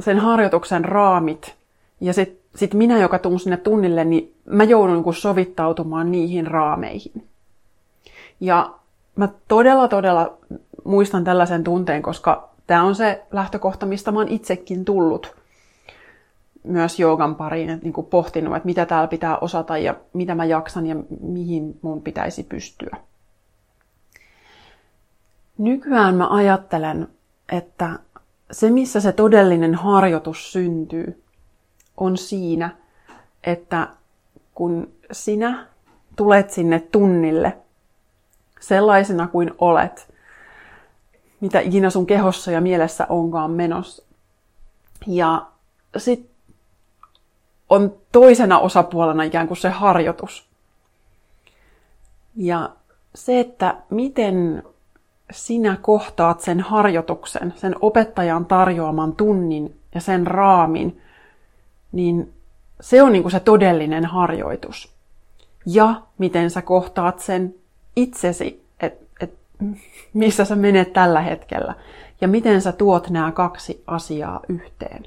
sen 0.00 0.18
harjoituksen 0.18 0.84
raamit 0.84 1.54
ja 2.00 2.12
sitten 2.12 2.40
sitten 2.56 2.78
minä, 2.78 2.98
joka 2.98 3.18
tuun 3.18 3.40
sinne 3.40 3.56
tunnille, 3.56 4.04
niin 4.04 4.34
mä 4.44 4.64
joudun 4.64 5.02
niin 5.02 5.14
sovittautumaan 5.14 6.10
niihin 6.12 6.46
raameihin. 6.46 7.28
Ja 8.40 8.74
mä 9.16 9.28
todella, 9.48 9.88
todella 9.88 10.32
muistan 10.84 11.24
tällaisen 11.24 11.64
tunteen, 11.64 12.02
koska 12.02 12.48
tämä 12.66 12.82
on 12.82 12.94
se 12.94 13.22
lähtökohta, 13.32 13.86
mistä 13.86 14.12
mä 14.12 14.18
oon 14.18 14.28
itsekin 14.28 14.84
tullut 14.84 15.36
myös 16.64 16.98
joogan 16.98 17.36
pariin, 17.36 17.70
että 17.70 17.84
niin 17.84 18.06
pohtinut, 18.10 18.56
että 18.56 18.66
mitä 18.66 18.86
täällä 18.86 19.08
pitää 19.08 19.38
osata 19.38 19.78
ja 19.78 19.94
mitä 20.12 20.34
mä 20.34 20.44
jaksan 20.44 20.86
ja 20.86 20.96
mihin 21.20 21.78
mun 21.82 22.02
pitäisi 22.02 22.42
pystyä. 22.42 22.96
Nykyään 25.58 26.14
mä 26.14 26.28
ajattelen, 26.28 27.08
että 27.52 27.98
se 28.50 28.70
missä 28.70 29.00
se 29.00 29.12
todellinen 29.12 29.74
harjoitus 29.74 30.52
syntyy, 30.52 31.22
on 31.96 32.16
siinä, 32.16 32.76
että 33.44 33.88
kun 34.54 34.92
sinä 35.12 35.66
tulet 36.16 36.50
sinne 36.50 36.80
tunnille 36.80 37.56
sellaisena 38.60 39.28
kuin 39.28 39.54
olet, 39.58 40.14
mitä 41.40 41.60
ikinä 41.60 41.90
sun 41.90 42.06
kehossa 42.06 42.50
ja 42.50 42.60
mielessä 42.60 43.06
onkaan 43.08 43.50
menossa. 43.50 44.02
Ja 45.06 45.46
sitten 45.96 46.29
on 47.70 47.94
toisena 48.12 48.58
osapuolena 48.58 49.22
ikään 49.22 49.48
kuin 49.48 49.58
se 49.58 49.68
harjoitus. 49.68 50.46
Ja 52.36 52.70
se, 53.14 53.40
että 53.40 53.76
miten 53.90 54.62
sinä 55.32 55.78
kohtaat 55.82 56.40
sen 56.40 56.60
harjoituksen, 56.60 57.54
sen 57.56 57.74
opettajan 57.80 58.46
tarjoaman 58.46 59.16
tunnin 59.16 59.76
ja 59.94 60.00
sen 60.00 60.26
raamin, 60.26 61.00
niin 61.92 62.32
se 62.80 63.02
on 63.02 63.12
niin 63.12 63.22
kuin 63.22 63.32
se 63.32 63.40
todellinen 63.40 64.04
harjoitus. 64.04 64.92
Ja 65.66 66.02
miten 66.18 66.50
sä 66.50 66.62
kohtaat 66.62 67.18
sen 67.18 67.54
itsesi, 67.96 68.64
että 68.80 69.04
et, 69.20 69.34
missä 70.12 70.44
sä 70.44 70.56
menet 70.56 70.92
tällä 70.92 71.20
hetkellä. 71.20 71.74
Ja 72.20 72.28
miten 72.28 72.62
sä 72.62 72.72
tuot 72.72 73.10
nämä 73.10 73.32
kaksi 73.32 73.84
asiaa 73.86 74.40
yhteen. 74.48 75.06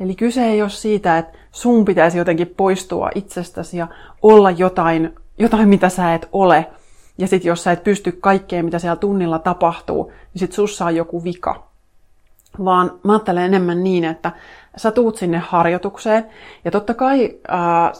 Eli 0.00 0.14
kyse 0.14 0.44
ei 0.44 0.62
ole 0.62 0.70
siitä, 0.70 1.18
että 1.18 1.38
sun 1.52 1.84
pitäisi 1.84 2.18
jotenkin 2.18 2.54
poistua 2.56 3.10
itsestäsi 3.14 3.76
ja 3.76 3.88
olla 4.22 4.50
jotain, 4.50 5.14
jotain 5.38 5.68
mitä 5.68 5.88
sä 5.88 6.14
et 6.14 6.28
ole. 6.32 6.66
Ja 7.18 7.28
sitten 7.28 7.48
jos 7.48 7.64
sä 7.64 7.72
et 7.72 7.84
pysty 7.84 8.12
kaikkeen, 8.12 8.64
mitä 8.64 8.78
siellä 8.78 8.96
tunnilla 8.96 9.38
tapahtuu, 9.38 10.12
niin 10.34 10.40
sit 10.40 10.52
sussa 10.52 10.84
on 10.84 10.96
joku 10.96 11.24
vika 11.24 11.68
vaan 12.64 12.92
mä 13.04 13.12
ajattelen 13.12 13.44
enemmän 13.44 13.84
niin, 13.84 14.04
että 14.04 14.32
sä 14.76 14.90
tuut 14.90 15.16
sinne 15.16 15.38
harjoitukseen 15.38 16.26
ja 16.64 16.70
totta 16.70 16.94
kai 16.94 17.38
ää, 17.48 17.92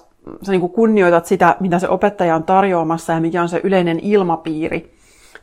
sä 0.42 0.52
niin 0.52 0.70
kunnioitat 0.70 1.26
sitä, 1.26 1.56
mitä 1.60 1.78
se 1.78 1.88
opettaja 1.88 2.34
on 2.34 2.44
tarjoamassa 2.44 3.12
ja 3.12 3.20
mikä 3.20 3.42
on 3.42 3.48
se 3.48 3.60
yleinen 3.64 4.00
ilmapiiri 4.02 4.94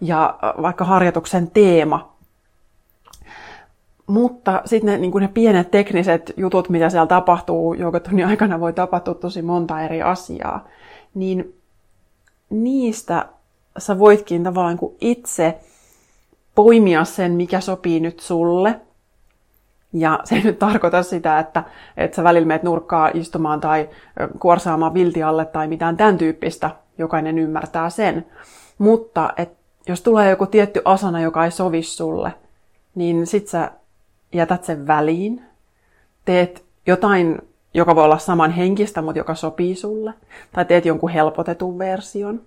ja 0.01 0.37
vaikka 0.61 0.85
harjoituksen 0.85 1.51
teema. 1.51 2.14
Mutta 4.07 4.61
sitten 4.65 4.91
ne, 4.91 4.97
niin 4.97 5.13
ne 5.19 5.27
pienet 5.27 5.71
tekniset 5.71 6.33
jutut, 6.37 6.69
mitä 6.69 6.89
siellä 6.89 7.07
tapahtuu, 7.07 7.73
joka 7.73 7.99
tunnin 7.99 8.25
aikana 8.25 8.59
voi 8.59 8.73
tapahtua 8.73 9.13
tosi 9.13 9.41
monta 9.41 9.81
eri 9.81 10.01
asiaa, 10.01 10.67
niin 11.13 11.55
niistä 12.49 13.25
sä 13.77 13.99
voitkin 13.99 14.43
tavallaan 14.43 14.77
niin 14.81 14.95
itse 15.01 15.59
poimia 16.55 17.03
sen, 17.05 17.31
mikä 17.31 17.59
sopii 17.59 17.99
nyt 17.99 18.19
sulle. 18.19 18.79
Ja 19.93 20.19
se 20.23 20.35
ei 20.35 20.43
nyt 20.43 20.59
tarkoita 20.59 21.03
sitä, 21.03 21.39
että, 21.39 21.63
että 21.97 22.15
sä 22.15 22.23
välillä 22.23 22.47
meet 22.47 22.63
nurkkaa 22.63 23.11
istumaan 23.13 23.59
tai 23.59 23.89
kuorsaamaan 24.39 24.93
vilti 24.93 25.23
alle 25.23 25.45
tai 25.45 25.67
mitään 25.67 25.97
tämän 25.97 26.17
tyyppistä. 26.17 26.71
Jokainen 26.97 27.39
ymmärtää 27.39 27.89
sen. 27.89 28.25
Mutta 28.77 29.33
et, 29.37 29.51
jos 29.87 30.01
tulee 30.01 30.29
joku 30.29 30.45
tietty 30.45 30.81
asana, 30.85 31.21
joka 31.21 31.45
ei 31.45 31.51
sovi 31.51 31.83
sulle, 31.83 32.33
niin 32.95 33.27
sit 33.27 33.47
sä 33.47 33.71
jätät 34.35 34.63
sen 34.63 34.87
väliin. 34.87 35.41
Teet 36.25 36.65
jotain, 36.87 37.41
joka 37.73 37.95
voi 37.95 38.03
olla 38.03 38.17
saman 38.17 38.51
henkistä, 38.51 39.01
mutta 39.01 39.19
joka 39.19 39.35
sopii 39.35 39.75
sulle. 39.75 40.13
Tai 40.51 40.65
teet 40.65 40.85
jonkun 40.85 41.09
helpotetun 41.09 41.79
version 41.79 42.41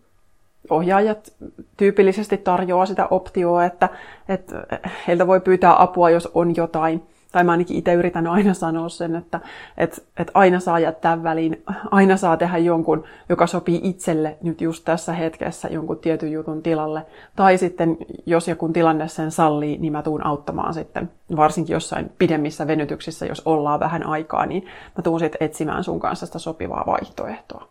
ohjaajat 0.71 1.33
tyypillisesti 1.77 2.37
tarjoaa 2.37 2.87
sitä 2.87 3.07
optioa, 3.07 3.65
että, 3.65 3.89
että 4.29 4.67
heiltä 5.07 5.27
voi 5.27 5.41
pyytää 5.41 5.83
apua, 5.83 6.11
jos 6.11 6.29
on 6.35 6.57
jotain. 6.57 7.03
Tai 7.33 7.45
mä 7.45 7.53
ainakin 7.53 7.77
itse 7.77 7.93
yritän 7.93 8.27
aina 8.27 8.55
sanoa 8.55 8.89
sen, 8.89 9.17
että, 9.17 9.41
että, 9.77 9.97
että 10.17 10.33
aina 10.35 10.61
saa 10.61 10.79
jättää 10.79 11.23
väliin, 11.23 11.63
aina 11.91 12.17
saa 12.17 12.37
tehdä 12.37 12.59
jonkun, 12.59 13.05
joka 13.29 13.47
sopii 13.47 13.81
itselle 13.83 14.37
nyt 14.43 14.61
just 14.61 14.85
tässä 14.85 15.13
hetkessä 15.13 15.69
jonkun 15.69 15.99
tietyn 15.99 16.33
jutun 16.33 16.63
tilalle. 16.63 17.07
Tai 17.37 17.59
sitten, 17.59 17.97
jos 18.27 18.49
joku 18.49 18.69
tilanne 18.69 19.09
sen 19.09 19.31
sallii, 19.31 19.79
niin 19.79 19.93
mä 19.93 20.03
tuun 20.03 20.27
auttamaan 20.27 20.75
sitten, 20.75 21.11
varsinkin 21.37 21.75
jossain 21.75 22.13
pidemmissä 22.19 22.67
venytyksissä, 22.67 23.27
jos 23.27 23.43
ollaan 23.45 23.81
vähän 23.81 24.07
aikaa, 24.07 24.47
niin 24.47 24.67
mä 24.97 25.03
tuun 25.03 25.21
sitten 25.21 25.47
etsimään 25.47 25.85
sun 25.85 26.01
kanssa 26.01 26.27
sitä 26.27 26.39
sopivaa 26.39 26.85
vaihtoehtoa. 26.87 27.69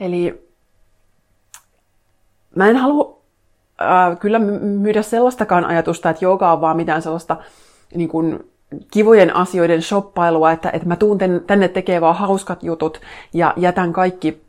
Eli 0.00 0.48
mä 2.54 2.68
en 2.68 2.76
halua 2.76 3.17
äh, 3.82 4.18
kyllä 4.18 4.38
myydä 4.38 5.02
sellaistakaan 5.02 5.64
ajatusta, 5.64 6.10
että 6.10 6.24
jooga 6.24 6.52
on 6.52 6.60
vaan 6.60 6.76
mitään 6.76 7.02
sellaista 7.02 7.36
niin 7.94 8.08
kuin, 8.08 8.50
kivojen 8.90 9.36
asioiden 9.36 9.82
shoppailua, 9.82 10.52
että, 10.52 10.70
että 10.70 10.88
mä 10.88 10.96
tuun 10.96 11.18
tänne 11.46 11.68
tekemään 11.68 12.02
vaan 12.02 12.16
hauskat 12.16 12.62
jutut 12.62 13.00
ja 13.34 13.54
jätän 13.56 13.92
kaikki 13.92 14.42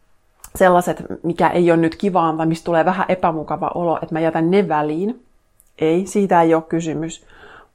sellaiset, 0.55 1.03
mikä 1.23 1.49
ei 1.49 1.71
ole 1.71 1.79
nyt 1.79 1.95
kivaa, 1.95 2.37
vai 2.37 2.45
mistä 2.45 2.65
tulee 2.65 2.85
vähän 2.85 3.05
epämukava 3.09 3.71
olo, 3.75 3.99
että 4.01 4.15
mä 4.15 4.19
jätän 4.19 4.51
ne 4.51 4.67
väliin. 4.67 5.25
Ei, 5.79 6.07
siitä 6.07 6.41
ei 6.41 6.53
ole 6.53 6.63
kysymys. 6.69 7.25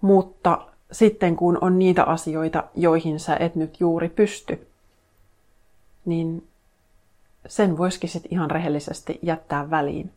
Mutta 0.01 0.59
sitten 0.93 1.37
kun 1.37 1.59
on 1.61 1.79
niitä 1.79 2.05
asioita, 2.05 2.65
joihin 2.75 3.21
sä 3.21 3.37
et 3.41 3.55
nyt 3.55 3.81
juuri 3.81 4.09
pysty, 4.09 4.67
niin 6.05 6.47
sen 7.47 7.79
voisikin 7.79 8.11
sitten 8.11 8.33
ihan 8.33 8.51
rehellisesti 8.51 9.19
jättää 9.23 9.71
väliin. 9.71 10.11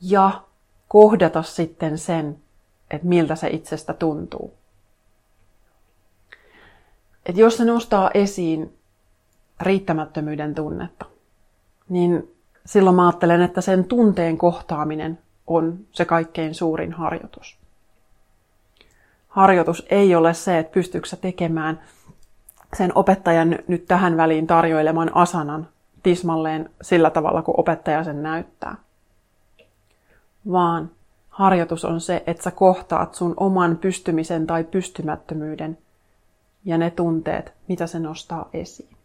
Ja 0.00 0.42
kohdata 0.88 1.42
sitten 1.42 1.98
sen, 1.98 2.38
että 2.90 3.06
miltä 3.06 3.36
se 3.36 3.48
itsestä 3.48 3.92
tuntuu. 3.94 4.54
Et 7.26 7.36
jos 7.36 7.56
se 7.56 7.64
nostaa 7.64 8.10
esiin 8.14 8.78
riittämättömyyden 9.60 10.54
tunnetta, 10.54 11.06
niin 11.88 12.34
silloin 12.66 12.96
mä 12.96 13.06
ajattelen, 13.06 13.42
että 13.42 13.60
sen 13.60 13.84
tunteen 13.84 14.38
kohtaaminen 14.38 15.18
on 15.46 15.78
se 15.92 16.04
kaikkein 16.04 16.54
suurin 16.54 16.92
harjoitus. 16.92 17.58
Harjoitus 19.28 19.86
ei 19.90 20.14
ole 20.14 20.34
se, 20.34 20.58
että 20.58 20.72
pystyykö 20.72 21.08
tekemään 21.20 21.80
sen 22.76 22.92
opettajan 22.94 23.58
nyt 23.68 23.86
tähän 23.86 24.16
väliin 24.16 24.46
tarjoileman 24.46 25.16
asanan 25.16 25.68
tismalleen 26.02 26.70
sillä 26.82 27.10
tavalla, 27.10 27.42
kun 27.42 27.54
opettaja 27.56 28.04
sen 28.04 28.22
näyttää. 28.22 28.76
Vaan 30.50 30.90
harjoitus 31.28 31.84
on 31.84 32.00
se, 32.00 32.22
että 32.26 32.42
sä 32.42 32.50
kohtaat 32.50 33.14
sun 33.14 33.34
oman 33.36 33.76
pystymisen 33.76 34.46
tai 34.46 34.64
pystymättömyyden 34.64 35.78
ja 36.64 36.78
ne 36.78 36.90
tunteet, 36.90 37.52
mitä 37.68 37.86
se 37.86 37.98
nostaa 37.98 38.48
esiin. 38.52 38.96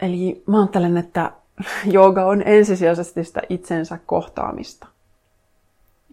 Eli 0.00 0.42
mä 0.46 0.60
ajattelen, 0.60 0.96
että 0.96 1.32
jooga 1.84 2.26
on 2.26 2.42
ensisijaisesti 2.46 3.24
sitä 3.24 3.42
itsensä 3.48 3.98
kohtaamista. 4.06 4.86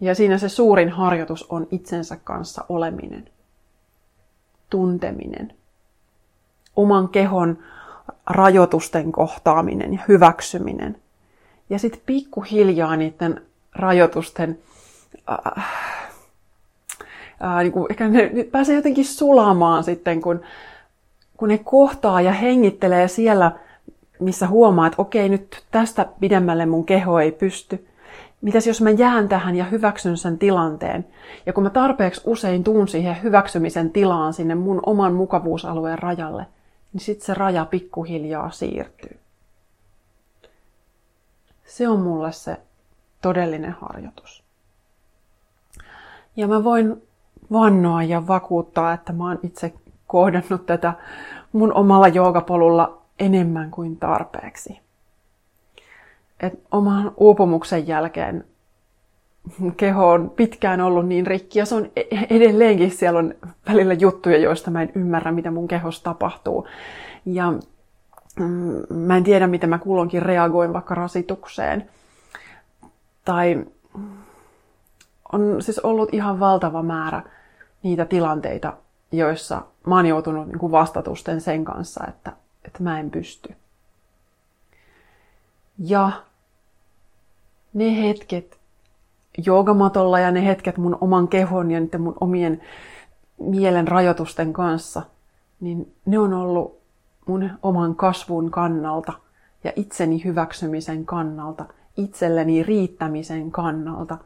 Ja 0.00 0.14
siinä 0.14 0.38
se 0.38 0.48
suurin 0.48 0.90
harjoitus 0.90 1.46
on 1.48 1.66
itsensä 1.70 2.16
kanssa 2.24 2.64
oleminen, 2.68 3.28
tunteminen, 4.70 5.54
oman 6.76 7.08
kehon 7.08 7.58
rajoitusten 8.32 9.12
kohtaaminen 9.12 9.92
ja 9.92 9.98
hyväksyminen. 10.08 10.96
Ja 11.70 11.78
sitten 11.78 12.02
pikkuhiljaa 12.06 12.96
niiden 12.96 13.42
rajoitusten, 13.74 14.58
äh, 15.30 15.64
äh, 17.44 17.58
niin 17.62 17.72
kuin, 17.72 17.86
ehkä 17.90 18.08
ne, 18.08 18.30
ne 18.32 18.44
pääsee 18.44 18.76
jotenkin 18.76 19.04
sulamaan 19.04 19.84
sitten, 19.84 20.20
kun, 20.20 20.40
kun 21.36 21.48
ne 21.48 21.58
kohtaa 21.58 22.20
ja 22.20 22.32
hengittelee 22.32 23.08
siellä, 23.08 23.52
missä 24.20 24.46
huomaa, 24.46 24.86
että 24.86 25.02
okei, 25.02 25.28
nyt 25.28 25.64
tästä 25.70 26.06
pidemmälle 26.20 26.66
mun 26.66 26.84
keho 26.84 27.20
ei 27.20 27.32
pysty. 27.32 27.86
Mitäs 28.40 28.66
jos 28.66 28.80
mä 28.80 28.90
jään 28.90 29.28
tähän 29.28 29.56
ja 29.56 29.64
hyväksyn 29.64 30.16
sen 30.16 30.38
tilanteen? 30.38 31.06
Ja 31.46 31.52
kun 31.52 31.62
mä 31.62 31.70
tarpeeksi 31.70 32.20
usein 32.24 32.64
tuun 32.64 32.88
siihen 32.88 33.22
hyväksymisen 33.22 33.90
tilaan 33.90 34.32
sinne 34.32 34.54
mun 34.54 34.80
oman 34.86 35.14
mukavuusalueen 35.14 35.98
rajalle– 35.98 36.46
niin 36.92 37.00
sitten 37.00 37.26
se 37.26 37.34
raja 37.34 37.64
pikkuhiljaa 37.64 38.50
siirtyy. 38.50 39.18
Se 41.64 41.88
on 41.88 42.00
mulle 42.00 42.32
se 42.32 42.56
todellinen 43.22 43.76
harjoitus. 43.80 44.44
Ja 46.36 46.48
mä 46.48 46.64
voin 46.64 47.02
vannoa 47.52 48.02
ja 48.02 48.26
vakuuttaa, 48.26 48.92
että 48.92 49.12
mä 49.12 49.24
oon 49.24 49.38
itse 49.42 49.74
kohdannut 50.06 50.66
tätä 50.66 50.92
mun 51.52 51.74
omalla 51.74 52.08
joogapolulla 52.08 53.02
enemmän 53.18 53.70
kuin 53.70 53.96
tarpeeksi. 53.96 54.80
Et 56.40 56.60
oman 56.70 57.12
uupumuksen 57.16 57.86
jälkeen 57.86 58.44
keho 59.76 60.08
on 60.08 60.30
pitkään 60.30 60.80
ollut 60.80 61.06
niin 61.06 61.26
rikki 61.26 61.58
ja 61.58 61.66
se 61.66 61.74
on 61.74 61.90
e- 61.96 62.36
edelleenkin, 62.36 62.90
siellä 62.90 63.18
on 63.18 63.34
välillä 63.68 63.94
juttuja, 63.94 64.38
joista 64.38 64.70
mä 64.70 64.82
en 64.82 64.92
ymmärrä, 64.94 65.32
mitä 65.32 65.50
mun 65.50 65.68
kehossa 65.68 66.04
tapahtuu. 66.04 66.68
Ja 67.24 67.52
mm, 68.40 68.96
mä 68.96 69.16
en 69.16 69.24
tiedä, 69.24 69.46
miten 69.46 69.70
mä 69.70 69.78
kulloinkin 69.78 70.22
reagoin 70.22 70.72
vaikka 70.72 70.94
rasitukseen. 70.94 71.90
Tai 73.24 73.66
on 75.32 75.62
siis 75.62 75.78
ollut 75.78 76.14
ihan 76.14 76.40
valtava 76.40 76.82
määrä 76.82 77.22
niitä 77.82 78.04
tilanteita, 78.04 78.72
joissa 79.12 79.62
mä 79.86 79.96
oon 79.96 80.06
joutunut 80.06 80.46
niin 80.46 80.58
kuin 80.58 80.72
vastatusten 80.72 81.40
sen 81.40 81.64
kanssa, 81.64 82.04
että, 82.08 82.32
että 82.64 82.82
mä 82.82 83.00
en 83.00 83.10
pysty. 83.10 83.54
Ja 85.78 86.12
ne 87.74 88.02
hetket, 88.08 88.58
joogamatolla 89.46 90.18
ja 90.18 90.30
ne 90.30 90.46
hetket 90.46 90.78
mun 90.78 90.98
oman 91.00 91.28
kehon 91.28 91.70
ja 91.70 91.80
niiden 91.80 92.00
mun 92.00 92.16
omien 92.20 92.60
mielen 93.38 93.88
rajoitusten 93.88 94.52
kanssa, 94.52 95.02
niin 95.60 95.94
ne 96.06 96.18
on 96.18 96.32
ollut 96.32 96.80
mun 97.26 97.50
oman 97.62 97.94
kasvun 97.94 98.50
kannalta 98.50 99.12
ja 99.64 99.72
itseni 99.76 100.24
hyväksymisen 100.24 101.06
kannalta, 101.06 101.64
itselleni 101.96 102.62
riittämisen 102.62 103.50
kannalta 103.50 104.18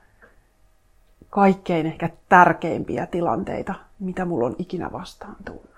kaikkein 1.30 1.86
ehkä 1.86 2.10
tärkeimpiä 2.28 3.06
tilanteita, 3.06 3.74
mitä 3.98 4.24
mulla 4.24 4.46
on 4.46 4.56
ikinä 4.58 4.92
vastaan 4.92 5.36
tullut. 5.44 5.76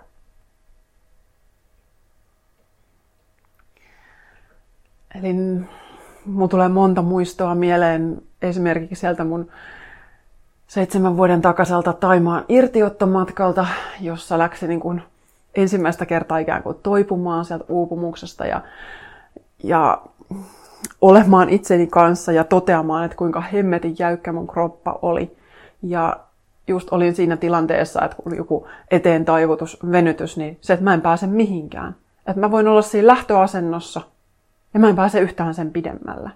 Eli 5.15 5.35
mulla 6.27 6.49
tulee 6.49 6.69
monta 6.69 7.03
muistoa 7.03 7.55
mieleen 7.55 8.23
esimerkiksi 8.43 9.01
sieltä 9.01 9.25
mun 9.25 9.49
seitsemän 10.67 11.17
vuoden 11.17 11.43
takaiselta 11.43 11.93
Taimaan 11.93 12.45
irtiottomatkalta, 12.49 13.67
jossa 14.01 14.39
läksi 14.39 14.69
niin 14.69 14.81
kuin 14.81 15.03
ensimmäistä 15.55 16.07
kertaa 16.07 16.39
ikään 16.39 16.63
kuin 16.63 16.77
toipumaan 16.83 17.45
sieltä 17.45 17.65
uupumuksesta 17.69 18.47
ja, 18.47 18.61
ja 19.63 20.03
olemaan 21.01 21.49
itseni 21.49 21.87
kanssa 21.87 22.33
ja 22.33 22.45
toteamaan, 22.45 23.05
että 23.05 23.17
kuinka 23.17 23.41
hemmetin 23.41 23.97
jäykkä 23.99 24.33
mun 24.33 24.47
kroppa 24.47 24.99
oli. 25.03 25.37
Ja 25.83 26.17
just 26.69 26.89
olin 26.91 27.15
siinä 27.15 27.37
tilanteessa, 27.37 28.05
että 28.05 28.17
kun 28.23 28.37
joku 28.37 28.67
eteen 28.91 29.25
taivutus, 29.25 29.79
venytys, 29.93 30.37
niin 30.37 30.59
se, 30.61 30.73
että 30.73 30.85
mä 30.85 30.95
en 30.95 31.01
pääse 31.01 31.27
mihinkään. 31.27 31.97
Että 32.27 32.41
mä 32.41 32.51
voin 32.51 32.69
olla 32.69 32.83
siinä 32.83 33.07
lähtöasennossa 33.07 34.01
ja 34.75 34.81
mä 34.81 34.89
en 34.89 34.97
pääse 34.97 35.21
yhtään 35.21 35.55
sen 35.55 35.71
pidemmälle. 35.71 36.31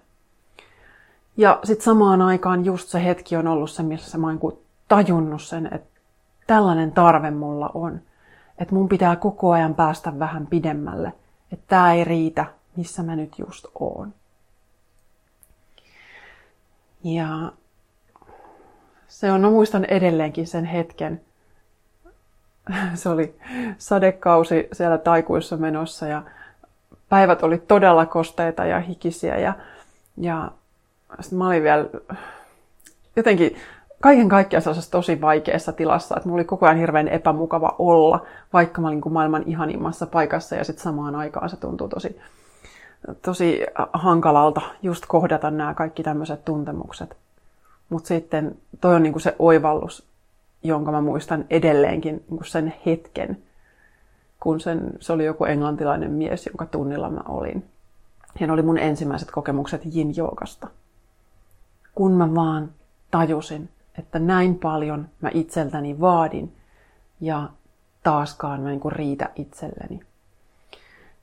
Ja 1.36 1.60
sitten 1.64 1.84
samaan 1.84 2.22
aikaan 2.22 2.64
just 2.64 2.88
se 2.88 3.04
hetki 3.04 3.36
on 3.36 3.46
ollut 3.46 3.70
se, 3.70 3.82
missä 3.82 4.18
mä 4.18 4.26
oon 4.26 4.58
tajunnut 4.88 5.42
sen, 5.42 5.74
että 5.74 6.00
tällainen 6.46 6.92
tarve 6.92 7.30
mulla 7.30 7.70
on. 7.74 8.00
Että 8.58 8.74
mun 8.74 8.88
pitää 8.88 9.16
koko 9.16 9.50
ajan 9.50 9.74
päästä 9.74 10.18
vähän 10.18 10.46
pidemmälle. 10.46 11.12
Että 11.52 11.64
tämä 11.68 11.92
ei 11.92 12.04
riitä, 12.04 12.46
missä 12.76 13.02
mä 13.02 13.16
nyt 13.16 13.38
just 13.38 13.66
oon. 13.74 14.14
Ja 17.04 17.52
se 19.08 19.32
on, 19.32 19.40
mä 19.40 19.50
muistan 19.50 19.84
edelleenkin 19.84 20.46
sen 20.46 20.64
hetken. 20.64 21.20
Se 22.94 23.08
oli 23.08 23.38
sadekausi 23.78 24.68
siellä 24.72 24.98
taikuissa 24.98 25.56
menossa 25.56 26.06
ja 26.06 26.22
päivät 27.08 27.42
oli 27.42 27.58
todella 27.58 28.06
kosteita 28.06 28.64
ja 28.64 28.80
hikisiä 28.80 29.38
ja, 29.38 29.54
ja 30.16 30.50
sitten 31.20 31.38
mä 31.38 31.46
olin 31.46 31.62
vielä 31.62 31.86
jotenkin 33.16 33.56
kaiken 34.00 34.28
kaikkiaan 34.28 34.62
sellaisessa 34.62 34.90
tosi 34.90 35.20
vaikeassa 35.20 35.72
tilassa, 35.72 36.16
että 36.16 36.28
mulla 36.28 36.38
oli 36.38 36.44
koko 36.44 36.66
ajan 36.66 36.78
hirveän 36.78 37.08
epämukava 37.08 37.76
olla, 37.78 38.26
vaikka 38.52 38.80
mä 38.80 38.88
olin 38.88 39.00
kuin 39.00 39.12
maailman 39.12 39.42
ihanimmassa 39.46 40.06
paikassa 40.06 40.56
ja 40.56 40.64
sitten 40.64 40.82
samaan 40.82 41.14
aikaan 41.14 41.50
se 41.50 41.56
tuntuu 41.56 41.88
tosi, 41.88 42.20
tosi 43.22 43.60
hankalalta 43.92 44.60
just 44.82 45.04
kohdata 45.08 45.50
nämä 45.50 45.74
kaikki 45.74 46.02
tämmöiset 46.02 46.44
tuntemukset. 46.44 47.16
Mutta 47.88 48.08
sitten 48.08 48.56
toi 48.80 48.94
on 48.94 49.02
niinku 49.02 49.18
se 49.18 49.36
oivallus, 49.38 50.06
jonka 50.62 50.92
mä 50.92 51.00
muistan 51.00 51.44
edelleenkin 51.50 52.24
niinku 52.30 52.44
sen 52.44 52.74
hetken, 52.86 53.38
kun 54.40 54.60
sen, 54.60 54.92
se 55.00 55.12
oli 55.12 55.24
joku 55.24 55.44
englantilainen 55.44 56.10
mies, 56.10 56.46
jonka 56.46 56.66
tunnilla 56.66 57.10
mä 57.10 57.20
olin. 57.28 57.64
Ja 58.40 58.52
oli 58.52 58.62
mun 58.62 58.78
ensimmäiset 58.78 59.30
kokemukset 59.30 59.82
yin 59.96 60.16
joogasta. 60.16 60.68
Kun 61.94 62.12
mä 62.12 62.34
vaan 62.34 62.70
tajusin, 63.10 63.68
että 63.98 64.18
näin 64.18 64.58
paljon 64.58 65.08
mä 65.20 65.30
itseltäni 65.34 66.00
vaadin 66.00 66.52
ja 67.20 67.48
taaskaan 68.02 68.60
mä 68.60 68.68
niin 68.68 68.92
riitä 68.92 69.30
itselleni. 69.36 70.00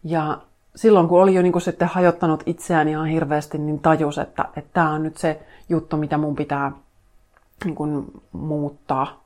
Ja 0.03 0.41
silloin 0.75 1.07
kun 1.07 1.21
oli 1.21 1.35
jo 1.35 1.41
niin 1.41 1.61
sitten 1.61 1.87
hajottanut 1.87 2.43
itseään 2.45 2.87
ihan 2.87 3.07
hirveästi, 3.07 3.57
niin 3.57 3.79
tajus, 3.79 4.17
että, 4.17 4.45
että 4.55 4.69
tämä 4.73 4.91
on 4.91 5.03
nyt 5.03 5.17
se 5.17 5.39
juttu, 5.69 5.97
mitä 5.97 6.17
mun 6.17 6.35
pitää 6.35 6.71
niin 7.65 7.75
kuin 7.75 8.05
muuttaa. 8.31 9.23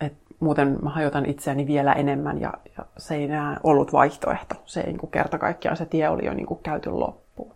Et 0.00 0.14
muuten 0.40 0.78
mä 0.82 0.90
hajotan 0.90 1.26
itseäni 1.26 1.66
vielä 1.66 1.92
enemmän 1.92 2.40
ja, 2.40 2.52
ja 2.78 2.84
se 2.98 3.14
ei 3.14 3.24
enää 3.24 3.60
ollut 3.62 3.92
vaihtoehto. 3.92 4.54
Se 4.64 4.80
ei 4.80 4.86
niin 4.86 4.98
kuin 4.98 5.10
kerta 5.10 5.38
kaikkiaan, 5.38 5.76
se 5.76 5.86
tie 5.86 6.08
oli 6.08 6.24
jo 6.24 6.34
niin 6.34 6.46
kuin 6.46 6.60
käyty 6.62 6.90
loppuun. 6.90 7.54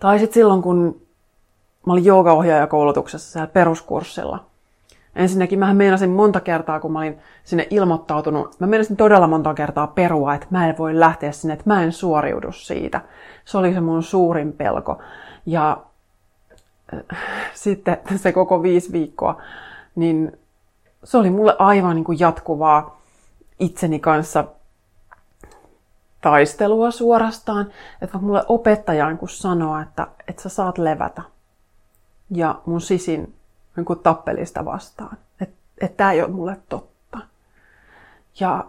Tai 0.00 0.18
sitten 0.18 0.34
silloin, 0.34 0.62
kun 0.62 1.01
mä 1.86 1.92
olin 1.92 2.04
joogaohjaajakoulutuksessa 2.04 3.32
siellä 3.32 3.46
peruskurssilla. 3.46 4.44
Ensinnäkin 5.16 5.58
mä 5.58 5.74
meinasin 5.74 6.10
monta 6.10 6.40
kertaa, 6.40 6.80
kun 6.80 6.92
mä 6.92 6.98
olin 6.98 7.18
sinne 7.44 7.66
ilmoittautunut, 7.70 8.60
mä 8.60 8.66
meinasin 8.66 8.96
todella 8.96 9.26
monta 9.26 9.54
kertaa 9.54 9.86
perua, 9.86 10.34
että 10.34 10.46
mä 10.50 10.68
en 10.68 10.78
voi 10.78 11.00
lähteä 11.00 11.32
sinne, 11.32 11.54
että 11.54 11.64
mä 11.66 11.82
en 11.82 11.92
suoriudu 11.92 12.52
siitä. 12.52 13.00
Se 13.44 13.58
oli 13.58 13.74
se 13.74 13.80
mun 13.80 14.02
suurin 14.02 14.52
pelko. 14.52 14.98
Ja 15.46 15.82
äh, 16.94 17.18
sitten 17.54 17.98
se 18.16 18.32
koko 18.32 18.62
viisi 18.62 18.92
viikkoa, 18.92 19.42
niin 19.94 20.38
se 21.04 21.18
oli 21.18 21.30
mulle 21.30 21.56
aivan 21.58 21.96
niin 21.96 22.04
kuin 22.04 22.20
jatkuvaa 22.20 23.00
itseni 23.58 23.98
kanssa 23.98 24.44
taistelua 26.20 26.90
suorastaan. 26.90 27.66
Että 28.02 28.18
mulle 28.18 28.44
opettaja 28.48 29.16
kun 29.16 29.28
sanoo, 29.28 29.80
että, 29.80 30.06
että 30.28 30.42
sä 30.42 30.48
saat 30.48 30.78
levätä, 30.78 31.22
ja 32.34 32.60
mun 32.66 32.80
sisin 32.80 33.34
niin 33.76 33.84
kuin 33.84 33.98
tappelista 33.98 34.64
vastaan. 34.64 35.16
Että 35.40 35.56
et 35.80 35.96
tämä 35.96 36.12
ei 36.12 36.22
ole 36.22 36.30
mulle 36.30 36.56
totta. 36.68 37.18
Ja 38.40 38.66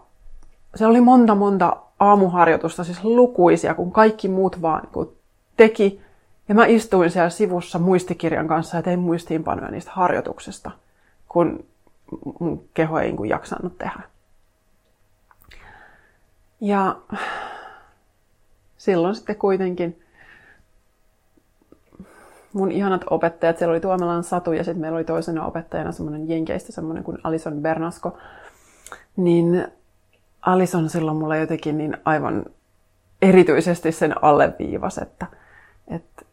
se 0.75 0.85
oli 0.85 1.01
monta 1.01 1.35
monta 1.35 1.77
aamuharjoitusta, 1.99 2.83
siis 2.83 3.03
lukuisia, 3.03 3.73
kun 3.73 3.91
kaikki 3.91 4.27
muut 4.27 4.61
vaan 4.61 4.81
niin 4.83 4.93
kuin 4.93 5.09
teki. 5.57 6.01
Ja 6.47 6.55
mä 6.55 6.65
istuin 6.65 7.11
siellä 7.11 7.29
sivussa 7.29 7.79
muistikirjan 7.79 8.47
kanssa 8.47 8.77
ja 8.77 8.83
tein 8.83 8.99
muistiinpanoja 8.99 9.71
niistä 9.71 9.91
harjoituksista, 9.93 10.71
kun 11.29 11.65
mun 12.39 12.69
keho 12.73 12.99
ei 12.99 13.07
niin 13.07 13.17
kuin 13.17 13.29
jaksanut 13.29 13.77
tehdä. 13.77 14.03
Ja 16.61 16.95
silloin 18.77 19.15
sitten 19.15 19.35
kuitenkin 19.35 20.02
mun 22.53 22.71
ihanat 22.71 23.01
opettajat, 23.09 23.57
siellä 23.57 23.71
oli 23.71 23.79
Tuomelan 23.79 24.23
Satu 24.23 24.51
ja 24.51 24.63
sitten 24.63 24.81
meillä 24.81 24.95
oli 24.95 25.03
toisena 25.03 25.45
opettajana 25.45 25.91
semmoinen 25.91 26.29
jenkeistä 26.29 26.71
semmoinen 26.71 27.03
kuin 27.03 27.17
Alison 27.23 27.61
Bernasko. 27.61 28.17
Niin 29.17 29.67
Alison 30.41 30.89
silloin 30.89 31.17
mulle 31.17 31.39
jotenkin 31.39 31.77
niin 31.77 31.97
aivan 32.05 32.45
erityisesti 33.21 33.91
sen 33.91 34.23
alleviivas, 34.23 34.97
että, 34.97 35.25
että, 35.87 36.25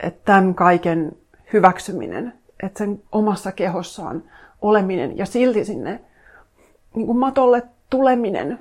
että 0.00 0.20
tämän 0.24 0.54
kaiken 0.54 1.12
hyväksyminen, 1.52 2.32
että 2.62 2.78
sen 2.78 3.02
omassa 3.12 3.52
kehossaan 3.52 4.22
oleminen 4.62 5.18
ja 5.18 5.26
silti 5.26 5.64
sinne 5.64 6.00
niin 6.94 7.06
kuin 7.06 7.18
matolle 7.18 7.62
tuleminen, 7.90 8.58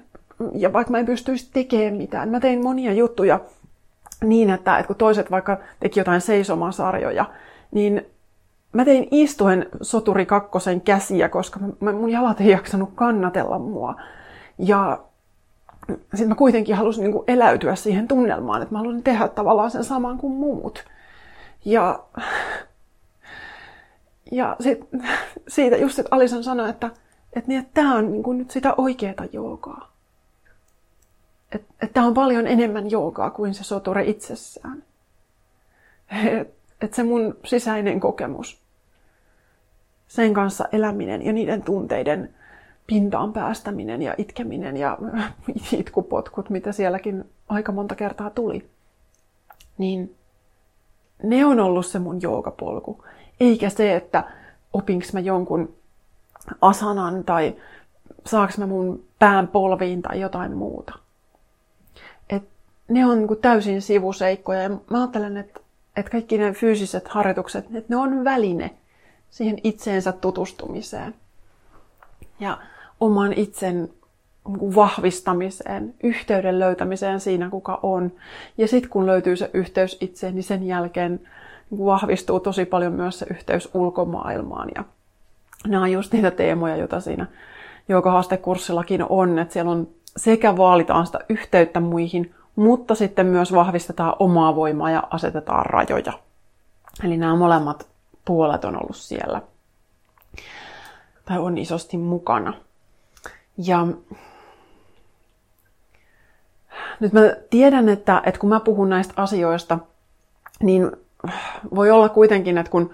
ja 0.54 0.74
vaikka 0.74 0.92
mä 0.92 1.00
en 1.00 1.06
pystyisi 1.06 1.50
tekemään 1.54 1.94
mitään, 1.94 2.30
mä 2.30 2.40
tein 2.40 2.64
monia 2.64 2.94
juttuja, 2.94 3.40
niin, 4.24 4.50
että, 4.50 4.78
että 4.78 4.88
kun 4.88 4.96
toiset 4.96 5.32
vaikka 5.32 5.58
teki 5.80 6.00
jotain 6.00 6.22
seisomasarjoja, 6.22 7.26
niin 7.72 8.06
mä 8.74 8.86
tein 8.86 9.08
istuen 9.12 9.66
Soturi 9.82 10.26
kakkosen 10.26 10.82
käsiä, 10.82 11.30
koska 11.30 11.60
mun 11.80 12.10
jalat 12.10 12.42
ei 12.42 12.50
jaksanut 12.50 12.90
kannatella 12.96 13.60
mua. 13.60 13.96
Ja 14.58 15.00
sitten 15.90 16.28
mä 16.28 16.36
kuitenkin 16.36 16.76
halusin 16.76 17.04
niin 17.04 17.24
eläytyä 17.28 17.76
siihen 17.76 18.08
tunnelmaan, 18.08 18.62
että 18.62 18.76
mä 18.76 18.80
halusin 18.80 19.04
tehdä 19.04 19.28
tavallaan 19.28 19.72
sen 19.72 19.84
saman 19.84 20.18
kuin 20.18 20.34
muut. 20.34 20.86
Ja, 21.66 22.00
ja 24.32 24.56
sit, 24.60 24.80
siitä 25.48 25.78
just, 25.78 26.00
että 26.00 26.16
Alison 26.16 26.44
sanoi, 26.44 26.70
että, 26.70 26.90
että, 27.34 27.48
niin, 27.48 27.60
että 27.60 27.72
tämä 27.74 27.96
on 27.96 28.12
niin 28.12 28.38
nyt 28.38 28.52
sitä 28.52 28.74
oikeaa 28.78 29.26
joogaa 29.32 29.93
että 31.56 31.74
et 31.82 31.94
tämä 31.94 32.08
on 32.08 32.14
paljon 32.14 32.48
enemmän 32.48 32.92
joogaa 32.92 33.30
kuin 33.30 33.54
se 33.54 33.64
sotore 33.64 34.04
itsessään. 34.04 34.84
Että 36.12 36.54
et 36.82 36.94
se 36.94 37.04
mun 37.04 37.38
sisäinen 37.46 38.00
kokemus, 38.00 38.62
sen 40.08 40.34
kanssa 40.34 40.68
eläminen 40.72 41.26
ja 41.26 41.34
niiden 41.34 41.64
tunteiden 41.64 42.36
pintaan 42.88 43.34
päästäminen 43.34 44.02
ja 44.02 44.16
itkeminen 44.18 44.78
ja 44.78 44.98
itkupotkut, 45.80 46.50
mitä 46.50 46.72
sielläkin 46.72 47.26
aika 47.50 47.72
monta 47.72 47.96
kertaa 47.96 48.30
tuli, 48.30 48.70
niin 49.78 50.16
ne 51.24 51.46
on 51.46 51.60
ollut 51.60 51.86
se 51.86 52.00
mun 52.00 52.22
joogapolku. 52.22 53.04
Eikä 53.40 53.70
se, 53.70 53.96
että 53.96 54.24
opinks 54.74 55.14
mä 55.14 55.20
jonkun 55.20 55.76
asanan 56.62 57.24
tai 57.24 57.56
saaks 58.26 58.58
mä 58.58 58.68
mun 58.68 59.04
pään 59.20 59.48
polviin 59.48 60.02
tai 60.02 60.22
jotain 60.22 60.58
muuta 60.58 61.03
ne 62.94 63.06
on 63.06 63.18
niin 63.18 63.38
täysin 63.42 63.82
sivuseikkoja. 63.82 64.62
Ja 64.62 64.70
mä 64.70 64.98
ajattelen, 64.98 65.38
että, 65.38 65.60
että 65.96 66.12
kaikki 66.12 66.38
ne 66.38 66.54
fyysiset 66.54 67.08
harjoitukset, 67.08 67.66
että 67.66 67.94
ne 67.94 67.96
on 67.96 68.24
väline 68.24 68.72
siihen 69.30 69.58
itseensä 69.64 70.12
tutustumiseen. 70.12 71.16
Ja 72.40 72.58
oman 73.00 73.34
itsen 73.34 73.90
niin 74.48 74.76
vahvistamiseen, 74.76 75.94
yhteyden 76.04 76.60
löytämiseen 76.60 77.20
siinä, 77.20 77.50
kuka 77.50 77.80
on. 77.84 78.12
Ja 78.58 78.68
sitten 78.68 78.90
kun 78.90 79.06
löytyy 79.06 79.36
se 79.36 79.50
yhteys 79.54 79.98
itseen, 80.02 80.36
niin 80.36 80.44
sen 80.44 80.64
jälkeen 80.64 81.20
niin 81.70 81.86
vahvistuu 81.86 82.40
tosi 82.40 82.66
paljon 82.66 82.94
myös 82.94 83.20
se 83.20 83.26
yhteys 83.30 83.70
ulkomaailmaan. 83.74 84.70
Ja 84.76 84.84
nämä 85.68 85.84
on 85.84 85.92
just 85.92 86.14
niitä 86.14 86.32
teemoja, 86.32 86.76
joita 86.76 87.00
siinä 87.00 87.26
joka 87.90 88.12
haastekurssillakin 88.12 89.06
on, 89.10 89.40
että 89.40 89.54
siellä 89.54 89.72
on 89.72 89.88
sekä 90.18 90.58
vaalitaan 90.58 91.06
sitä 91.06 91.20
yhteyttä 91.30 91.80
muihin, 91.80 92.36
mutta 92.56 92.96
sitten 92.96 93.26
myös 93.26 93.54
vahvistetaan 93.54 94.16
omaa 94.20 94.56
voimaa 94.56 94.92
ja 94.92 95.04
asetetaan 95.10 95.66
rajoja. 95.66 96.14
Eli 97.04 97.18
nämä 97.18 97.36
molemmat 97.36 97.88
puolet 98.26 98.66
on 98.66 98.76
ollut 98.76 98.96
siellä 98.96 99.42
tai 101.26 101.40
on 101.40 101.58
isosti 101.58 101.98
mukana. 101.98 102.54
Ja 103.58 103.88
nyt 107.00 107.14
mä 107.14 107.22
tiedän, 107.50 107.90
että, 107.90 108.22
että 108.26 108.40
kun 108.40 108.50
mä 108.50 108.60
puhun 108.60 108.90
näistä 108.90 109.14
asioista, 109.18 109.80
niin 110.60 110.92
voi 111.76 111.92
olla 111.92 112.10
kuitenkin, 112.10 112.58
että 112.58 112.72
kun 112.72 112.94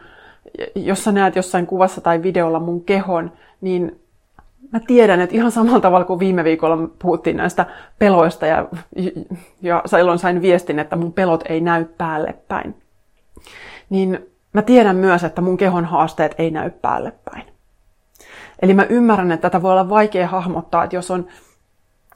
jos 0.75 1.03
sä 1.03 1.11
näet 1.11 1.35
jossain 1.35 1.67
kuvassa 1.67 2.01
tai 2.01 2.23
videolla 2.23 2.59
mun 2.59 2.83
kehon, 2.83 3.31
niin 3.61 4.01
mä 4.73 4.79
tiedän, 4.79 5.21
että 5.21 5.35
ihan 5.35 5.51
samalla 5.51 5.79
tavalla 5.79 6.05
kuin 6.05 6.19
viime 6.19 6.43
viikolla 6.43 6.89
puhuttiin 6.99 7.37
näistä 7.37 7.65
peloista 7.99 8.45
ja, 8.45 8.67
ja 9.61 9.83
silloin 9.85 10.19
sain 10.19 10.41
viestin, 10.41 10.79
että 10.79 10.95
mun 10.95 11.13
pelot 11.13 11.43
ei 11.49 11.61
näy 11.61 11.85
päälle 11.85 12.35
päin. 12.47 12.75
Niin 13.89 14.19
mä 14.53 14.61
tiedän 14.61 14.95
myös, 14.95 15.23
että 15.23 15.41
mun 15.41 15.57
kehon 15.57 15.85
haasteet 15.85 16.35
ei 16.37 16.51
näy 16.51 16.69
päälle 16.69 17.13
päin. 17.25 17.43
Eli 18.61 18.73
mä 18.73 18.83
ymmärrän, 18.83 19.31
että 19.31 19.49
tätä 19.49 19.61
voi 19.61 19.71
olla 19.71 19.89
vaikea 19.89 20.27
hahmottaa, 20.27 20.83
että 20.83 20.95
jos 20.95 21.11
on 21.11 21.27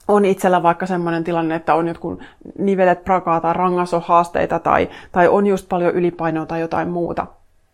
on 0.08 0.26
itsellä 0.26 0.63
vaikka 0.63 0.86
semmoinen 0.86 1.24
tilanne, 1.24 1.56
että 1.56 1.76
on 1.76 1.88
jotkut 1.88 2.20
nivelet 2.58 3.04
prakaa 3.04 3.42
tai 3.42 3.54
rangasohaasteita 3.54 4.60
tai, 4.60 4.89
tai 5.12 5.28
on 5.28 5.48
just 5.48 5.70
paljon 5.70 5.94
ylipainoa 5.94 6.46
tai 6.46 6.62
jotain 6.62 6.89
muuta, 6.89 7.28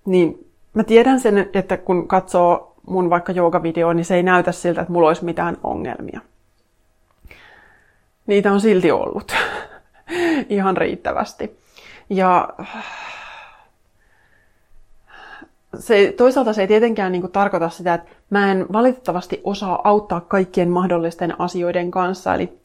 niin 0.06 0.50
mä 0.74 0.84
tiedän 0.84 1.20
sen, 1.20 1.50
että 1.54 1.78
kun 1.78 2.08
katsoo 2.08 2.69
mun 2.88 3.10
vaikka 3.10 3.32
joogavideoa, 3.32 3.94
niin 3.94 4.06
se 4.06 4.16
ei 4.16 4.24
näytä 4.24 4.52
siltä, 4.52 4.82
että 4.82 4.94
mulla 4.94 5.08
olisi 5.08 5.26
mitään 5.26 5.58
ongelmia. 5.64 6.22
Niitä 8.28 8.52
on 8.52 8.62
silti 8.62 8.92
ollut 8.92 9.32
ihan 10.50 10.78
riittävästi. 10.78 11.60
Ja 12.10 12.50
se, 15.80 16.14
toisaalta 16.18 16.54
se 16.54 16.62
ei 16.62 16.68
tietenkään 16.68 17.12
niin 17.12 17.22
kuin, 17.22 17.32
tarkoita 17.32 17.70
sitä, 17.70 17.94
että 17.94 18.10
mä 18.30 18.52
en 18.52 18.66
valitettavasti 18.74 19.42
osaa 19.44 19.82
auttaa 19.84 20.22
kaikkien 20.22 20.70
mahdollisten 20.70 21.42
asioiden 21.42 21.92
kanssa. 21.92 22.36
Eli 22.36 22.60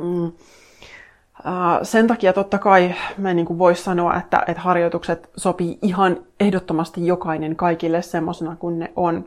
mm, 0.00 0.32
sen 1.82 2.06
takia 2.06 2.32
totta 2.32 2.58
kai 2.58 2.94
mä 3.18 3.30
en 3.30 3.36
niin 3.36 3.58
voi 3.58 3.76
sanoa, 3.76 4.16
että, 4.16 4.44
että 4.46 4.62
harjoitukset 4.62 5.30
sopii 5.36 5.78
ihan 5.82 6.16
ehdottomasti 6.40 7.06
jokainen 7.06 7.56
kaikille 7.56 8.02
semmoisena 8.02 8.56
kuin 8.56 8.78
ne 8.78 8.92
on. 8.96 9.24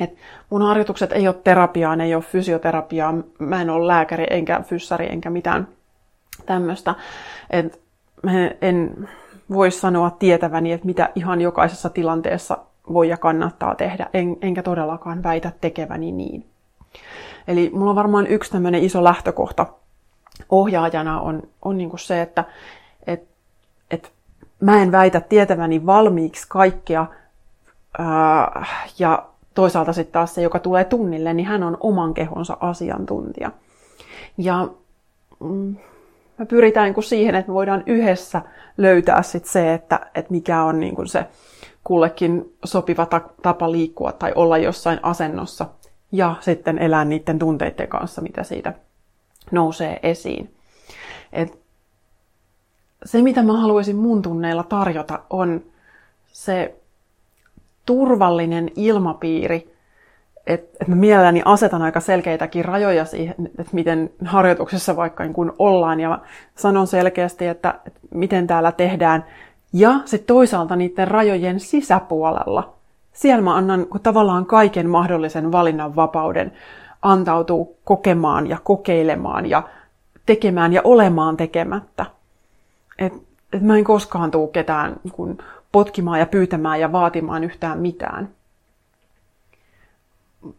Et 0.00 0.14
mun 0.50 0.62
harjoitukset 0.62 1.12
ei 1.12 1.28
ole 1.28 1.36
terapiaa, 1.44 1.96
ne 1.96 2.04
ei 2.04 2.14
ole 2.14 2.22
fysioterapiaa, 2.22 3.14
mä 3.38 3.62
en 3.62 3.70
ole 3.70 3.86
lääkäri 3.86 4.26
enkä 4.30 4.60
fyssari 4.60 5.12
enkä 5.12 5.30
mitään 5.30 5.68
tämmöistä. 6.46 6.94
en, 8.62 9.08
voi 9.52 9.70
sanoa 9.70 10.10
tietäväni, 10.10 10.72
että 10.72 10.86
mitä 10.86 11.10
ihan 11.14 11.40
jokaisessa 11.40 11.90
tilanteessa 11.90 12.58
voi 12.92 13.08
ja 13.08 13.16
kannattaa 13.16 13.74
tehdä, 13.74 14.10
en, 14.14 14.36
enkä 14.42 14.62
todellakaan 14.62 15.22
väitä 15.22 15.52
tekeväni 15.60 16.12
niin. 16.12 16.46
Eli 17.48 17.70
mulla 17.74 17.90
on 17.90 17.96
varmaan 17.96 18.26
yksi 18.26 18.52
tämmöinen 18.52 18.84
iso 18.84 19.04
lähtökohta 19.04 19.66
ohjaajana 20.48 21.20
on, 21.20 21.42
on 21.62 21.78
niin 21.78 21.90
kuin 21.90 22.00
se, 22.00 22.22
että 22.22 22.44
et, 23.06 23.24
et 23.90 24.12
mä 24.60 24.82
en 24.82 24.92
väitä 24.92 25.20
tietäväni 25.20 25.86
valmiiksi 25.86 26.46
kaikkea, 26.48 27.06
ää, 27.98 28.66
ja 28.98 29.29
toisaalta 29.54 29.92
sitten 29.92 30.12
taas 30.12 30.34
se, 30.34 30.42
joka 30.42 30.58
tulee 30.58 30.84
tunnille, 30.84 31.34
niin 31.34 31.46
hän 31.46 31.62
on 31.62 31.76
oman 31.80 32.14
kehonsa 32.14 32.56
asiantuntija. 32.60 33.50
Ja 34.38 34.68
mm, 35.40 35.76
me 36.38 36.46
pyritään 36.46 36.84
niin 36.84 36.94
kuin 36.94 37.04
siihen, 37.04 37.34
että 37.34 37.50
me 37.50 37.54
voidaan 37.54 37.82
yhdessä 37.86 38.42
löytää 38.76 39.22
sit 39.22 39.44
se, 39.44 39.74
että, 39.74 40.00
että 40.14 40.30
mikä 40.30 40.62
on 40.62 40.80
niin 40.80 40.94
kuin 40.94 41.08
se 41.08 41.26
kullekin 41.84 42.56
sopiva 42.64 43.06
tapa 43.42 43.72
liikkua 43.72 44.12
tai 44.12 44.32
olla 44.34 44.58
jossain 44.58 45.00
asennossa 45.02 45.66
ja 46.12 46.36
sitten 46.40 46.78
elää 46.78 47.04
niiden 47.04 47.38
tunteiden 47.38 47.88
kanssa, 47.88 48.22
mitä 48.22 48.42
siitä 48.42 48.74
nousee 49.50 50.00
esiin. 50.02 50.54
Et 51.32 51.58
se, 53.04 53.22
mitä 53.22 53.42
mä 53.42 53.60
haluaisin 53.60 53.96
mun 53.96 54.22
tunneilla 54.22 54.62
tarjota, 54.62 55.18
on 55.30 55.62
se 56.32 56.79
turvallinen 57.90 58.70
ilmapiiri, 58.76 59.74
että 60.46 60.76
et 60.80 60.88
mä 60.88 60.94
mielelläni 60.94 61.42
asetan 61.44 61.82
aika 61.82 62.00
selkeitäkin 62.00 62.64
rajoja 62.64 63.04
siihen, 63.04 63.34
että 63.58 63.72
miten 63.72 64.10
harjoituksessa 64.24 64.96
vaikka 64.96 65.24
niin 65.24 65.32
kun 65.32 65.54
ollaan 65.58 66.00
ja 66.00 66.18
sanon 66.56 66.86
selkeästi, 66.86 67.46
että, 67.46 67.74
että 67.86 68.00
miten 68.14 68.46
täällä 68.46 68.72
tehdään. 68.72 69.24
Ja 69.72 69.94
sitten 70.04 70.26
toisaalta 70.26 70.76
niiden 70.76 71.08
rajojen 71.08 71.60
sisäpuolella, 71.60 72.72
siellä 73.12 73.42
mä 73.42 73.54
annan 73.54 73.86
tavallaan 74.02 74.46
kaiken 74.46 74.90
mahdollisen 74.90 75.52
valinnan 75.52 75.96
vapauden 75.96 76.52
antautuu 77.02 77.76
kokemaan 77.84 78.46
ja 78.46 78.58
kokeilemaan 78.64 79.46
ja 79.46 79.62
tekemään 80.26 80.72
ja 80.72 80.80
olemaan 80.84 81.36
tekemättä. 81.36 82.06
Et, 82.98 83.12
et 83.52 83.62
mä 83.62 83.76
en 83.76 83.84
koskaan 83.84 84.30
tuu 84.30 84.46
ketään 84.46 84.96
kun 85.12 85.38
potkimaan 85.72 86.18
ja 86.18 86.26
pyytämään 86.26 86.80
ja 86.80 86.92
vaatimaan 86.92 87.44
yhtään 87.44 87.78
mitään. 87.78 88.28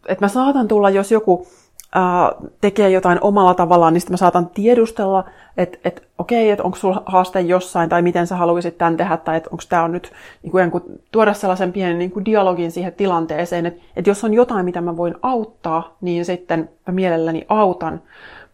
Että 0.08 0.24
mä 0.24 0.28
saatan 0.28 0.68
tulla, 0.68 0.90
jos 0.90 1.12
joku 1.12 1.46
ää, 1.94 2.32
tekee 2.60 2.90
jotain 2.90 3.18
omalla 3.20 3.54
tavallaan, 3.54 3.92
niin 3.92 4.00
sitten 4.00 4.12
mä 4.12 4.16
saatan 4.16 4.46
tiedustella, 4.46 5.24
että 5.56 5.78
et, 5.84 6.08
okei, 6.18 6.50
että 6.50 6.64
onko 6.64 6.76
sulla 6.76 7.02
haaste 7.06 7.40
jossain, 7.40 7.88
tai 7.88 8.02
miten 8.02 8.26
sä 8.26 8.36
haluaisit 8.36 8.78
tämän 8.78 8.96
tehdä, 8.96 9.16
tai 9.16 9.36
että 9.36 9.50
onko 9.52 9.62
tämä 9.68 9.88
nyt 9.88 10.12
niin 10.42 10.70
kuin, 10.70 10.82
tuoda 11.12 11.34
sellaisen 11.34 11.72
pienen 11.72 11.98
niin 11.98 12.10
kuin 12.10 12.24
dialogin 12.24 12.72
siihen 12.72 12.92
tilanteeseen, 12.92 13.66
että 13.66 13.82
et 13.96 14.06
jos 14.06 14.24
on 14.24 14.34
jotain, 14.34 14.64
mitä 14.64 14.80
mä 14.80 14.96
voin 14.96 15.14
auttaa, 15.22 15.96
niin 16.00 16.24
sitten 16.24 16.70
mä 16.86 16.92
mielelläni 16.92 17.46
autan, 17.48 18.02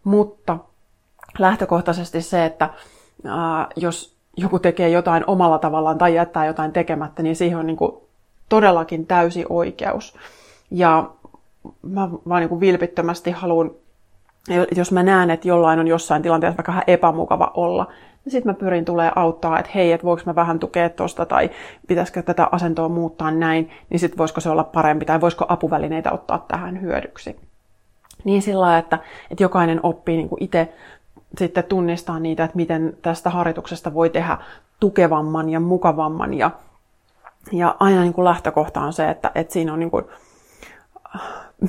mutta 0.04 0.58
lähtökohtaisesti 1.38 2.22
se, 2.22 2.44
että 2.44 2.70
ää, 3.24 3.66
jos 3.76 4.17
joku 4.38 4.58
tekee 4.58 4.88
jotain 4.88 5.24
omalla 5.26 5.58
tavallaan 5.58 5.98
tai 5.98 6.14
jättää 6.14 6.46
jotain 6.46 6.72
tekemättä, 6.72 7.22
niin 7.22 7.36
siihen 7.36 7.58
on 7.58 7.66
niin 7.66 7.76
kuin 7.76 7.92
todellakin 8.48 9.06
täysi 9.06 9.44
oikeus. 9.48 10.16
Ja 10.70 11.10
mä 11.82 12.10
vaan 12.28 12.40
niin 12.40 12.48
kuin 12.48 12.60
vilpittömästi 12.60 13.30
haluan, 13.30 13.70
jos 14.76 14.92
mä 14.92 15.02
näen, 15.02 15.30
että 15.30 15.48
jollain 15.48 15.78
on 15.78 15.88
jossain 15.88 16.22
tilanteessa 16.22 16.56
vaikka 16.56 16.72
vähän 16.72 16.84
epämukava 16.86 17.52
olla, 17.54 17.86
niin 18.24 18.32
sitten 18.32 18.52
mä 18.52 18.54
pyrin 18.54 18.84
tulee 18.84 19.12
auttaa, 19.16 19.58
että 19.58 19.70
hei, 19.74 19.92
että 19.92 20.04
voiko 20.04 20.22
mä 20.26 20.34
vähän 20.34 20.58
tukea 20.58 20.88
tuosta 20.88 21.26
tai 21.26 21.50
pitäisikö 21.88 22.22
tätä 22.22 22.48
asentoa 22.52 22.88
muuttaa 22.88 23.30
näin, 23.30 23.70
niin 23.90 24.00
sitten 24.00 24.18
voisiko 24.18 24.40
se 24.40 24.50
olla 24.50 24.64
parempi 24.64 25.04
tai 25.04 25.20
voisiko 25.20 25.46
apuvälineitä 25.48 26.12
ottaa 26.12 26.44
tähän 26.48 26.80
hyödyksi. 26.80 27.36
Niin 28.24 28.42
sillä 28.42 28.60
lailla, 28.60 28.78
että, 28.78 28.98
että 29.30 29.44
jokainen 29.44 29.80
oppii 29.82 30.16
niin 30.16 30.28
itse 30.40 30.72
sitten 31.38 31.64
tunnistaa 31.64 32.18
niitä, 32.18 32.44
että 32.44 32.56
miten 32.56 32.96
tästä 33.02 33.30
harjoituksesta 33.30 33.94
voi 33.94 34.10
tehdä 34.10 34.38
tukevamman 34.80 35.48
ja 35.48 35.60
mukavamman. 35.60 36.34
Ja, 36.34 36.50
ja 37.52 37.76
aina 37.80 38.00
niin 38.00 38.12
kuin 38.12 38.24
lähtökohta 38.24 38.80
on 38.80 38.92
se, 38.92 39.10
että, 39.10 39.30
että 39.34 39.52
siinä 39.52 39.72
on 39.72 39.80
niin 39.80 39.90
kuin 39.90 40.04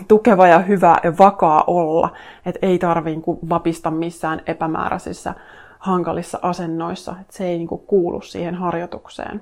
tukeva 0.08 0.48
ja 0.48 0.60
hyvä 0.60 0.98
ja 1.04 1.18
vakaa 1.18 1.64
olla. 1.68 2.10
Että 2.46 2.60
ei 2.62 2.80
tarvitse 2.80 3.22
niin 3.28 3.50
vapista 3.50 3.92
missään 3.92 4.42
epämääräisissä 4.48 5.34
hankalissa 5.80 6.40
asennoissa. 6.42 7.16
Että 7.22 7.38
se 7.38 7.46
ei 7.46 7.58
niin 7.58 7.68
kuin, 7.68 7.82
kuulu 7.88 8.22
siihen 8.22 8.56
harjoitukseen. 8.56 9.42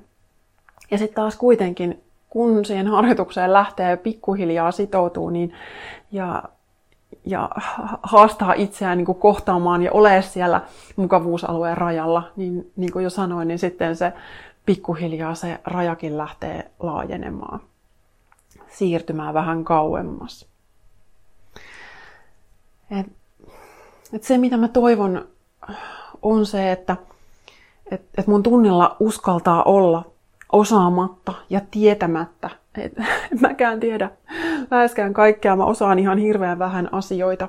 Ja 0.92 0.98
sitten 0.98 1.16
taas 1.16 1.36
kuitenkin, 1.36 2.04
kun 2.30 2.66
siihen 2.66 2.88
harjoitukseen 2.88 3.54
lähtee 3.54 3.90
ja 3.90 3.98
pikkuhiljaa 3.98 4.72
sitoutuu, 4.72 5.30
niin 5.30 5.54
ja, 6.12 6.44
ja 7.30 7.50
haastaa 8.04 8.54
itseään 8.54 8.98
niin 8.98 9.06
kuin 9.06 9.18
kohtaamaan 9.18 9.82
ja 9.82 9.92
ole 9.92 10.22
siellä 10.22 10.62
mukavuusalueen 10.96 11.78
rajalla, 11.78 12.32
niin 12.36 12.72
niin 12.76 12.92
kuin 12.92 13.04
jo 13.04 13.10
sanoin, 13.10 13.48
niin 13.48 13.60
sitten 13.60 13.96
se 13.96 14.14
pikkuhiljaa 14.66 15.36
se 15.36 15.60
rajakin 15.66 16.18
lähtee 16.18 16.72
laajenemaan 16.80 17.60
siirtymään 18.68 19.34
vähän 19.34 19.64
kauemmas. 19.64 20.46
Et, 22.92 23.08
et 24.14 24.24
se, 24.24 24.38
mitä 24.38 24.58
mä 24.58 24.68
toivon, 24.68 25.28
on 26.22 26.46
se, 26.46 26.72
että 26.72 26.98
et, 27.92 28.02
et 28.18 28.28
mun 28.28 28.44
tunnilla 28.44 28.96
uskaltaa 29.00 29.64
olla 29.64 30.06
osaamatta 30.52 31.34
ja 31.50 31.62
tietämättä. 31.72 32.50
Et, 32.78 32.94
mäkään 33.42 33.80
tiedä 33.80 34.10
läheskään 34.72 35.14
kaikkea, 35.14 35.56
mä 35.56 35.66
osaan 35.66 36.00
ihan 36.00 36.18
hirveän 36.18 36.60
vähän 36.60 36.94
asioita. 36.94 37.48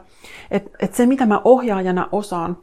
Et, 0.51 0.71
et 0.81 0.95
se, 0.95 1.07
mitä 1.07 1.27
mä 1.27 1.41
ohjaajana 1.45 2.09
osaan, 2.13 2.57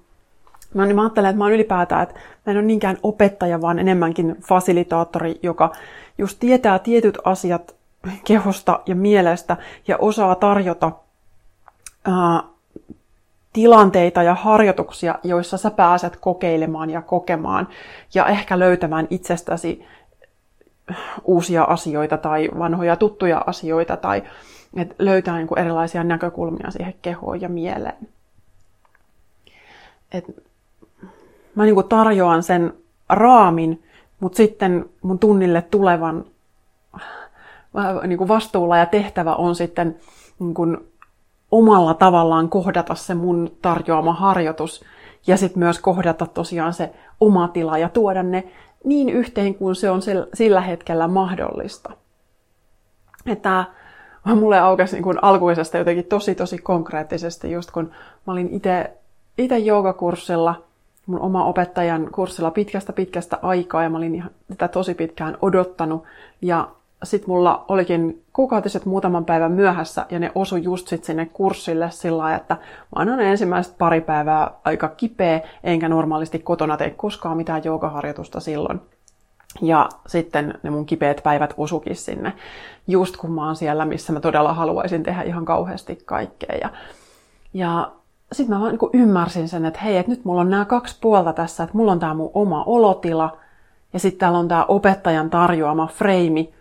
Mä, 0.73 0.85
niin 0.85 0.95
mä 0.95 1.01
ajattelen, 1.01 1.29
että 1.29 1.37
mä 1.37 1.43
oon 1.43 1.53
ylipäätään, 1.53 2.03
että 2.03 2.15
mä 2.15 2.51
en 2.51 2.57
ole 2.57 2.65
niinkään 2.65 2.97
opettaja, 3.03 3.61
vaan 3.61 3.79
enemmänkin 3.79 4.35
fasilitaattori, 4.41 5.39
joka 5.43 5.71
just 6.17 6.37
tietää 6.39 6.79
tietyt 6.79 7.17
asiat 7.23 7.75
kehosta 8.23 8.79
ja 8.85 8.95
mielestä 8.95 9.57
ja 9.87 9.97
osaa 9.97 10.35
tarjota 10.35 10.91
ää, 12.05 12.43
tilanteita 13.53 14.23
ja 14.23 14.35
harjoituksia, 14.35 15.19
joissa 15.23 15.57
sä 15.57 15.71
pääset 15.71 16.17
kokeilemaan 16.17 16.89
ja 16.89 17.01
kokemaan 17.01 17.67
ja 18.13 18.25
ehkä 18.25 18.59
löytämään 18.59 19.07
itsestäsi 19.09 19.85
uusia 21.23 21.63
asioita 21.63 22.17
tai 22.17 22.49
vanhoja 22.59 22.95
tuttuja 22.95 23.43
asioita 23.47 23.97
tai 23.97 24.23
et 24.75 24.95
löytää 24.99 25.35
niin 25.35 25.47
kuin 25.47 25.59
erilaisia 25.59 26.03
näkökulmia 26.03 26.71
siihen 26.71 26.93
kehoon 27.01 27.41
ja 27.41 27.49
mieleen. 27.49 28.07
Et 30.11 30.25
mä 31.55 31.63
niin 31.63 31.75
kuin 31.75 31.87
tarjoan 31.87 32.43
sen 32.43 32.73
raamin, 33.09 33.83
mutta 34.19 34.37
sitten 34.37 34.89
mun 35.01 35.19
tunnille 35.19 35.61
tulevan 35.61 36.25
niin 38.07 38.17
kuin 38.17 38.27
vastuulla 38.27 38.77
ja 38.77 38.85
tehtävä 38.85 39.35
on 39.35 39.55
sitten 39.55 39.95
niin 40.39 40.53
kuin 40.53 40.77
omalla 41.51 41.93
tavallaan 41.93 42.49
kohdata 42.49 42.95
se 42.95 43.13
mun 43.13 43.51
tarjoama 43.61 44.13
harjoitus 44.13 44.85
ja 45.27 45.37
sitten 45.37 45.59
myös 45.59 45.79
kohdata 45.79 46.25
tosiaan 46.25 46.73
se 46.73 46.91
oma 47.19 47.47
tila 47.47 47.77
ja 47.77 47.89
tuoda 47.89 48.23
ne 48.23 48.43
niin 48.85 49.09
yhteen 49.09 49.55
kuin 49.55 49.75
se 49.75 49.89
on 49.89 50.01
sillä 50.33 50.61
hetkellä 50.61 51.07
mahdollista. 51.07 51.91
Että 53.25 53.65
mulle 54.35 54.59
aukesi 54.59 54.95
niin 54.95 55.03
kuin 55.03 55.23
alkuisesta 55.23 55.77
jotenkin 55.77 56.05
tosi 56.05 56.35
tosi 56.35 56.57
konkreettisesti, 56.57 57.51
just 57.51 57.71
kun 57.71 57.91
mä 58.27 58.33
olin 58.33 58.49
itse 59.37 59.57
joogakurssilla, 59.57 60.63
mun 61.05 61.19
oma 61.19 61.45
opettajan 61.45 62.09
kurssilla 62.11 62.51
pitkästä 62.51 62.93
pitkästä 62.93 63.39
aikaa 63.41 63.83
ja 63.83 63.89
mä 63.89 63.97
olin 63.97 64.15
ihan 64.15 64.31
tätä 64.47 64.67
tosi 64.67 64.93
pitkään 64.93 65.37
odottanut. 65.41 66.03
Ja 66.41 66.67
sitten 67.05 67.29
mulla 67.29 67.65
olikin 67.67 68.23
kuukautiset 68.33 68.85
muutaman 68.85 69.25
päivän 69.25 69.51
myöhässä 69.51 70.05
ja 70.09 70.19
ne 70.19 70.31
osu 70.35 70.55
just 70.55 70.87
sit 70.87 71.03
sinne 71.03 71.25
kurssille 71.25 71.91
sillä 71.91 72.17
lailla, 72.17 72.37
että 72.37 72.53
mä 72.53 72.61
annan 72.95 73.21
ensimmäiset 73.21 73.77
pari 73.77 74.01
päivää 74.01 74.51
aika 74.63 74.87
kipeä, 74.87 75.41
enkä 75.63 75.89
normaalisti 75.89 76.39
kotona 76.39 76.77
tee 76.77 76.89
koskaan 76.89 77.37
mitään 77.37 77.61
joogaharjoitusta 77.63 78.39
silloin. 78.39 78.81
Ja 79.61 79.89
sitten 80.07 80.53
ne 80.63 80.69
mun 80.69 80.85
kipeät 80.85 81.21
päivät 81.23 81.53
osukin 81.57 81.95
sinne, 81.95 82.33
just 82.87 83.17
kun 83.17 83.31
mä 83.31 83.45
oon 83.45 83.55
siellä, 83.55 83.85
missä 83.85 84.13
mä 84.13 84.19
todella 84.19 84.53
haluaisin 84.53 85.03
tehdä 85.03 85.21
ihan 85.21 85.45
kauheasti 85.45 85.99
kaikkea. 86.05 86.55
Ja, 86.61 86.69
ja 87.53 87.91
sitten 88.31 88.55
mä 88.55 88.61
vaan 88.61 88.71
niin 88.71 89.01
ymmärsin 89.01 89.47
sen, 89.47 89.65
että 89.65 89.79
hei, 89.79 89.97
että 89.97 90.11
nyt 90.11 90.25
mulla 90.25 90.41
on 90.41 90.49
nämä 90.49 90.65
kaksi 90.65 90.97
puolta 91.01 91.33
tässä, 91.33 91.63
että 91.63 91.77
mulla 91.77 91.91
on 91.91 91.99
tämä 91.99 92.13
mun 92.13 92.31
oma 92.33 92.63
olotila, 92.63 93.37
ja 93.93 93.99
sitten 93.99 94.19
täällä 94.19 94.39
on 94.39 94.47
tämä 94.47 94.65
opettajan 94.67 95.29
tarjoama 95.29 95.87
freimi, 95.87 96.53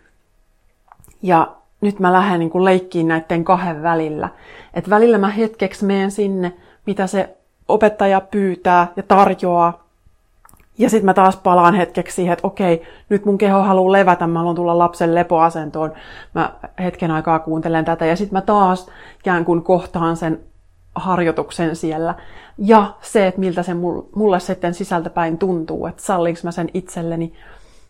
ja 1.21 1.55
nyt 1.81 1.99
mä 1.99 2.13
lähden 2.13 2.39
niin 2.39 2.65
leikkiin 2.65 3.07
näiden 3.07 3.43
kahden 3.43 3.83
välillä. 3.83 4.29
Että 4.73 4.89
välillä 4.89 5.17
mä 5.17 5.29
hetkeksi 5.29 5.85
menen 5.85 6.11
sinne, 6.11 6.53
mitä 6.85 7.07
se 7.07 7.37
opettaja 7.67 8.21
pyytää 8.21 8.87
ja 8.95 9.03
tarjoaa, 9.03 9.85
ja 10.77 10.89
sitten 10.89 11.05
mä 11.05 11.13
taas 11.13 11.37
palaan 11.37 11.75
hetkeksi 11.75 12.15
siihen, 12.15 12.33
että 12.33 12.47
okei, 12.47 12.83
nyt 13.09 13.25
mun 13.25 13.37
keho 13.37 13.61
haluaa 13.61 13.91
levätä, 13.91 14.27
mä 14.27 14.39
haluan 14.39 14.55
tulla 14.55 14.77
lapsen 14.77 15.15
lepoasentoon. 15.15 15.93
Mä 16.33 16.53
hetken 16.79 17.11
aikaa 17.11 17.39
kuuntelen 17.39 17.85
tätä 17.85 18.05
ja 18.05 18.15
sitten 18.15 18.37
mä 18.37 18.41
taas 18.41 18.89
ikään 19.19 19.45
kuin 19.45 19.63
kohtaan 19.63 20.17
sen 20.17 20.39
harjoituksen 20.95 21.75
siellä. 21.75 22.15
Ja 22.57 22.93
se, 23.01 23.27
että 23.27 23.39
miltä 23.39 23.63
se 23.63 23.73
mulle 24.15 24.39
sitten 24.39 24.73
sisältäpäin 24.73 25.37
tuntuu, 25.37 25.85
että 25.85 26.03
sallinko 26.03 26.39
mä 26.43 26.51
sen 26.51 26.69
itselleni, 26.73 27.33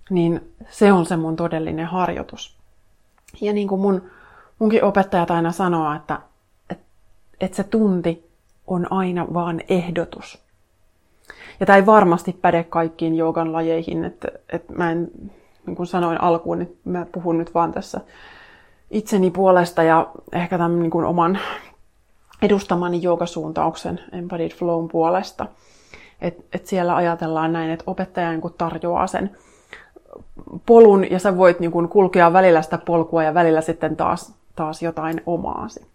niin 0.10 0.54
se 0.70 0.92
on 0.92 1.06
se 1.06 1.18
mun 1.18 1.36
todellinen 1.36 1.86
harjoitus. 1.86 2.58
Ja 3.42 3.54
niin 3.54 3.68
kuin 3.68 3.82
mun, 3.82 4.02
munkin 4.60 4.84
opettajat 4.84 5.32
aina 5.32 5.52
sanoo, 5.52 5.94
että, 5.96 6.20
että, 6.70 6.86
että 7.42 7.58
se 7.58 7.64
tunti 7.64 8.30
on 8.68 8.92
aina 8.92 9.28
vaan 9.34 9.62
ehdotus. 9.70 10.46
Ja 11.60 11.66
tämä 11.66 11.78
ei 11.78 11.86
varmasti 11.86 12.40
päde 12.42 12.64
kaikkiin 12.64 13.16
joogan 13.16 13.54
lajeihin, 13.54 14.06
että, 14.06 14.28
että 14.50 14.74
mä 14.74 14.92
en, 14.92 15.12
niin 15.66 15.76
kuin 15.76 15.88
sanoin 15.88 16.22
alkuun, 16.22 16.62
että 16.62 16.90
mä 16.90 17.06
puhun 17.12 17.38
nyt 17.38 17.54
vaan 17.54 17.72
tässä 17.72 18.02
itseni 18.92 19.32
puolesta 19.32 19.84
ja 19.84 20.08
ehkä 20.34 20.58
tämän 20.58 20.80
niin 20.80 20.92
kuin 20.92 21.06
oman 21.06 21.40
edustamani 22.42 23.02
joogasuuntauksen 23.02 24.00
Embodied 24.12 24.52
Flown 24.52 24.88
puolesta. 24.88 25.46
Et, 26.22 26.46
et 26.54 26.68
siellä 26.68 26.96
ajatellaan 26.96 27.54
näin, 27.54 27.70
että 27.70 27.84
opettaja 27.88 28.32
niin 28.32 28.54
tarjoaa 28.58 29.08
sen 29.08 29.38
polun 30.66 31.12
ja 31.12 31.20
sä 31.20 31.38
voit 31.38 31.60
niin 31.60 31.72
kuin 31.72 31.90
kulkea 31.90 32.34
välillä 32.34 32.62
sitä 32.62 32.78
polkua 32.78 33.24
ja 33.24 33.34
välillä 33.34 33.62
sitten 33.62 33.96
taas, 33.96 34.34
taas 34.56 34.82
jotain 34.82 35.22
omaasi. 35.26 35.86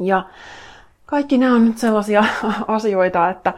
Ja 0.00 0.24
kaikki 1.06 1.38
nämä 1.38 1.54
on 1.54 1.64
nyt 1.64 1.78
sellaisia 1.78 2.24
asioita, 2.68 3.30
että, 3.30 3.54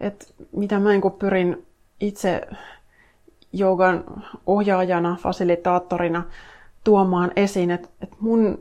että 0.00 0.26
mitä 0.52 0.78
mä 0.78 0.90
niin 0.90 1.02
pyrin 1.18 1.66
itse 2.00 2.48
joogan 3.52 4.04
ohjaajana, 4.46 5.16
fasilitaattorina 5.20 6.22
tuomaan 6.84 7.32
esiin, 7.36 7.70
että, 7.70 7.88
että 8.00 8.16
mun 8.20 8.58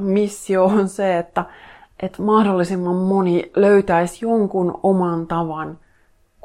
missio 0.00 0.64
on 0.64 0.88
se, 0.88 1.18
että, 1.18 1.44
että 2.02 2.22
mahdollisimman 2.22 2.96
moni 2.96 3.50
löytäisi 3.56 4.24
jonkun 4.24 4.80
oman 4.82 5.26
tavan 5.26 5.78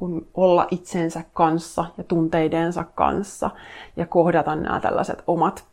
kun 0.01 0.27
olla 0.33 0.67
itsensä 0.71 1.23
kanssa 1.33 1.85
ja 1.97 2.03
tunteidensa 2.03 2.83
kanssa 2.83 3.49
ja 3.95 4.05
kohdata 4.05 4.55
nämä 4.55 4.79
tällaiset 4.79 5.23
omat 5.27 5.63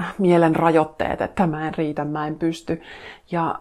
äh, 0.00 0.14
mielen 0.18 0.56
rajoitteet, 0.56 1.20
että 1.20 1.46
mä 1.46 1.68
en 1.68 1.74
riitä, 1.74 2.04
mä 2.04 2.26
en 2.26 2.34
pysty. 2.34 2.82
Ja 3.30 3.58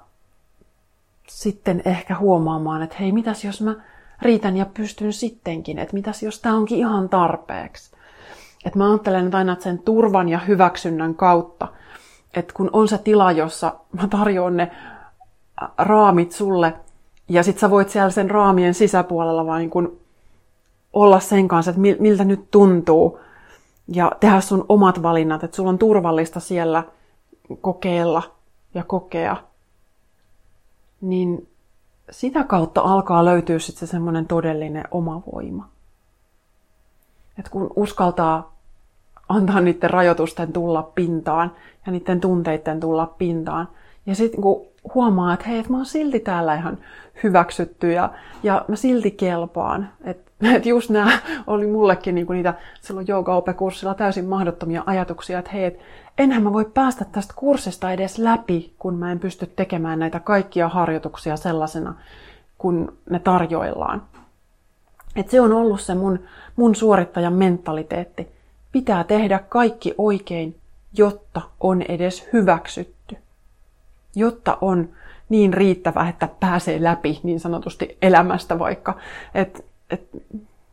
sitten 1.28 1.82
ehkä 1.86 2.18
huomaamaan, 2.18 2.82
että 2.82 2.96
hei, 3.00 3.12
mitäs 3.12 3.44
jos 3.46 3.62
mä 3.62 3.76
riitän 4.22 4.58
ja 4.58 4.66
pystyn 4.66 5.14
sittenkin, 5.14 5.80
että 5.80 5.94
mitäs 5.94 6.24
jos 6.24 6.40
tämä 6.40 6.56
onkin 6.56 6.78
ihan 6.78 7.10
tarpeeksi. 7.10 7.96
Että 8.66 8.80
mä 8.80 8.90
ajattelen 8.90 9.26
että 9.26 9.38
aina 9.38 9.58
sen 9.60 9.80
turvan 9.80 10.30
ja 10.30 10.40
hyväksynnän 10.40 11.16
kautta, 11.16 11.68
että 12.34 12.54
kun 12.54 12.70
on 12.74 12.88
se 12.88 12.98
tila, 12.98 13.32
jossa 13.32 13.76
mä 14.02 14.08
tarjoan 14.08 14.58
ne 14.58 14.72
raamit 15.78 16.32
sulle, 16.32 16.74
ja 17.30 17.44
sit 17.44 17.60
sä 17.60 17.70
voit 17.70 17.90
siellä 17.90 18.10
sen 18.10 18.32
raamien 18.32 18.74
sisäpuolella 18.74 19.46
vain 19.46 19.70
kun 19.70 19.98
olla 20.94 21.20
sen 21.20 21.48
kanssa, 21.48 21.72
että 21.72 21.82
miltä 22.00 22.24
nyt 22.24 22.52
tuntuu, 22.52 23.20
ja 23.88 24.12
tehdä 24.20 24.42
sun 24.42 24.66
omat 24.70 25.04
valinnat, 25.04 25.44
että 25.44 25.56
sulla 25.56 25.70
on 25.70 25.80
turvallista 25.80 26.40
siellä 26.40 26.84
kokeilla 27.62 28.24
ja 28.74 28.84
kokea, 28.84 29.38
niin 31.02 31.48
sitä 32.12 32.44
kautta 32.44 32.82
alkaa 32.82 33.26
löytyä 33.26 33.60
sitten 33.60 33.88
se 33.88 33.92
semmoinen 33.92 34.28
todellinen 34.28 34.84
oma 34.92 35.22
voima. 35.34 35.70
Et 37.40 37.50
kun 37.50 37.72
uskaltaa 37.76 38.54
antaa 39.30 39.62
niiden 39.62 39.90
rajoitusten 39.90 40.54
tulla 40.54 40.84
pintaan 40.96 41.52
ja 41.86 41.92
niiden 41.92 42.22
tunteiden 42.22 42.80
tulla 42.80 43.06
pintaan. 43.06 43.68
Ja 44.06 44.16
sitten 44.16 44.42
kun 44.42 44.66
huomaa, 44.96 45.34
että 45.34 45.46
hei, 45.46 45.60
että 45.60 45.72
mä 45.72 45.78
oon 45.78 45.86
silti 45.86 46.20
täällä 46.20 46.56
ihan 46.56 46.78
hyväksytty 47.24 47.92
ja, 47.92 48.10
ja 48.44 48.66
mä 48.68 48.76
silti 48.76 49.12
kelpaan. 49.12 49.90
Että 50.04 50.32
et 50.56 50.66
just 50.66 50.90
nämä 50.90 51.20
oli 51.48 51.68
mullekin 51.68 52.16
niinku 52.16 52.34
niitä 52.34 52.54
silloin 52.82 53.08
jooga-opekurssilla 53.08 53.94
täysin 53.94 54.26
mahdottomia 54.26 54.84
ajatuksia, 54.86 55.40
että 55.40 55.52
hei, 55.52 55.66
et 55.66 55.80
enhän 56.18 56.44
mä 56.44 56.54
voi 56.54 56.66
päästä 56.66 57.06
tästä 57.06 57.34
kurssista 57.38 57.92
edes 57.92 58.18
läpi, 58.18 58.74
kun 58.80 58.96
mä 58.96 59.12
en 59.12 59.20
pysty 59.20 59.46
tekemään 59.56 60.00
näitä 60.00 60.20
kaikkia 60.20 60.70
harjoituksia 60.70 61.38
sellaisena, 61.38 61.96
kun 62.58 62.94
ne 63.10 63.20
tarjoillaan. 63.20 64.02
Et 65.16 65.30
se 65.30 65.42
on 65.42 65.54
ollut 65.54 65.82
se 65.82 65.96
mun, 65.96 66.20
mun 66.56 66.76
suorittajan 66.76 67.34
mentaliteetti. 67.34 68.28
Pitää 68.72 69.04
tehdä 69.04 69.40
kaikki 69.50 69.96
oikein, 69.98 70.56
jotta 70.94 71.42
on 71.60 71.82
edes 71.82 72.30
hyväksytty. 72.34 73.18
Jotta 74.16 74.58
on 74.62 74.90
niin 75.30 75.54
riittävä, 75.54 76.10
että 76.10 76.30
pääsee 76.40 76.84
läpi 76.84 77.20
niin 77.24 77.40
sanotusti 77.40 77.98
elämästä 78.02 78.60
vaikka. 78.60 78.98
Että 79.36 79.60
et 79.90 80.08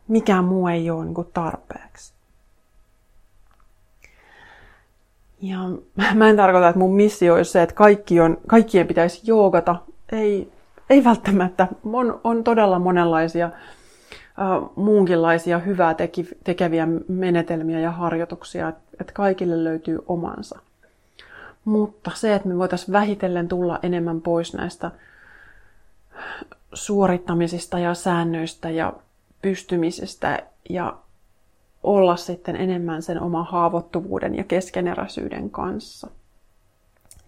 mikään 0.07 0.45
muu 0.45 0.67
ei 0.67 0.89
ole 0.89 1.05
niin 1.05 1.15
tarpeeksi. 1.33 2.13
Ja 5.41 5.57
mä 6.15 6.29
en 6.29 6.37
tarkoita, 6.37 6.67
että 6.67 6.79
mun 6.79 6.95
missio 6.95 7.33
olisi 7.33 7.51
se, 7.51 7.61
että 7.61 7.75
kaikki 7.75 8.19
on, 8.19 8.37
kaikkien 8.47 8.87
pitäisi 8.87 9.21
joogata. 9.23 9.75
Ei, 10.11 10.51
ei 10.89 11.03
välttämättä. 11.03 11.67
On, 11.93 12.19
on 12.23 12.43
todella 12.43 12.79
monenlaisia 12.79 13.45
äh, 13.45 13.51
muunkinlaisia 14.75 15.59
hyvää 15.59 15.93
teki, 15.93 16.27
tekeviä 16.43 16.87
menetelmiä 17.07 17.79
ja 17.79 17.91
harjoituksia, 17.91 18.69
että 18.69 18.81
et 19.01 19.11
kaikille 19.11 19.63
löytyy 19.63 19.99
omansa. 20.07 20.59
Mutta 21.65 22.11
se, 22.15 22.35
että 22.35 22.47
me 22.47 22.57
voitaisiin 22.57 22.91
vähitellen 22.91 23.47
tulla 23.47 23.79
enemmän 23.83 24.21
pois 24.21 24.53
näistä 24.53 24.91
suorittamisista 26.73 27.79
ja 27.79 27.93
säännöistä 27.93 28.69
ja 28.69 28.93
pystymisestä 29.41 30.43
ja 30.69 30.97
olla 31.83 32.15
sitten 32.15 32.55
enemmän 32.55 33.01
sen 33.01 33.21
oma 33.21 33.43
haavoittuvuuden 33.43 34.35
ja 34.35 34.43
keskeneräisyyden 34.43 35.49
kanssa. 35.49 36.07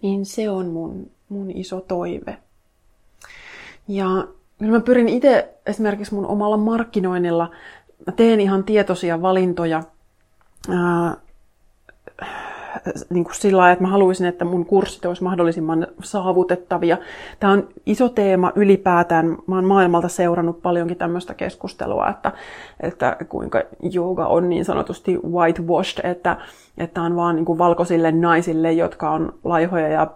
Niin 0.02 0.26
se 0.26 0.50
on 0.50 0.66
mun, 0.66 1.10
mun 1.28 1.50
iso 1.50 1.80
toive. 1.80 2.38
Ja 3.88 4.06
mä 4.60 4.80
pyrin 4.80 5.08
itse 5.08 5.54
esimerkiksi 5.66 6.14
mun 6.14 6.26
omalla 6.26 6.56
markkinoinnilla, 6.56 7.50
mä 8.06 8.12
teen 8.12 8.40
ihan 8.40 8.64
tietoisia 8.64 9.22
valintoja 9.22 9.82
niin 13.10 13.24
kuin 13.24 13.34
sillä 13.34 13.60
lailla, 13.60 13.72
että 13.72 13.84
mä 13.84 13.90
haluaisin, 13.90 14.26
että 14.26 14.44
mun 14.44 14.66
kurssit 14.66 15.04
olisi 15.04 15.22
mahdollisimman 15.22 15.86
saavutettavia. 16.02 16.98
Tämä 17.40 17.52
on 17.52 17.68
iso 17.86 18.08
teema 18.08 18.52
ylipäätään. 18.54 19.36
Mä 19.46 19.54
oon 19.54 19.64
maailmalta 19.64 20.08
seurannut 20.08 20.62
paljonkin 20.62 20.96
tämmöistä 20.96 21.34
keskustelua, 21.34 22.08
että, 22.08 22.32
että 22.80 23.16
kuinka 23.28 23.62
jooga 23.82 24.26
on 24.26 24.48
niin 24.48 24.64
sanotusti 24.64 25.18
whitewashed, 25.30 26.10
että, 26.10 26.36
että 26.78 27.02
on 27.02 27.16
vaan 27.16 27.36
niin 27.36 27.44
kuin 27.44 27.58
valkoisille 27.58 28.12
naisille, 28.12 28.72
jotka 28.72 29.10
on 29.10 29.34
laihoja 29.44 29.88
ja 29.88 30.10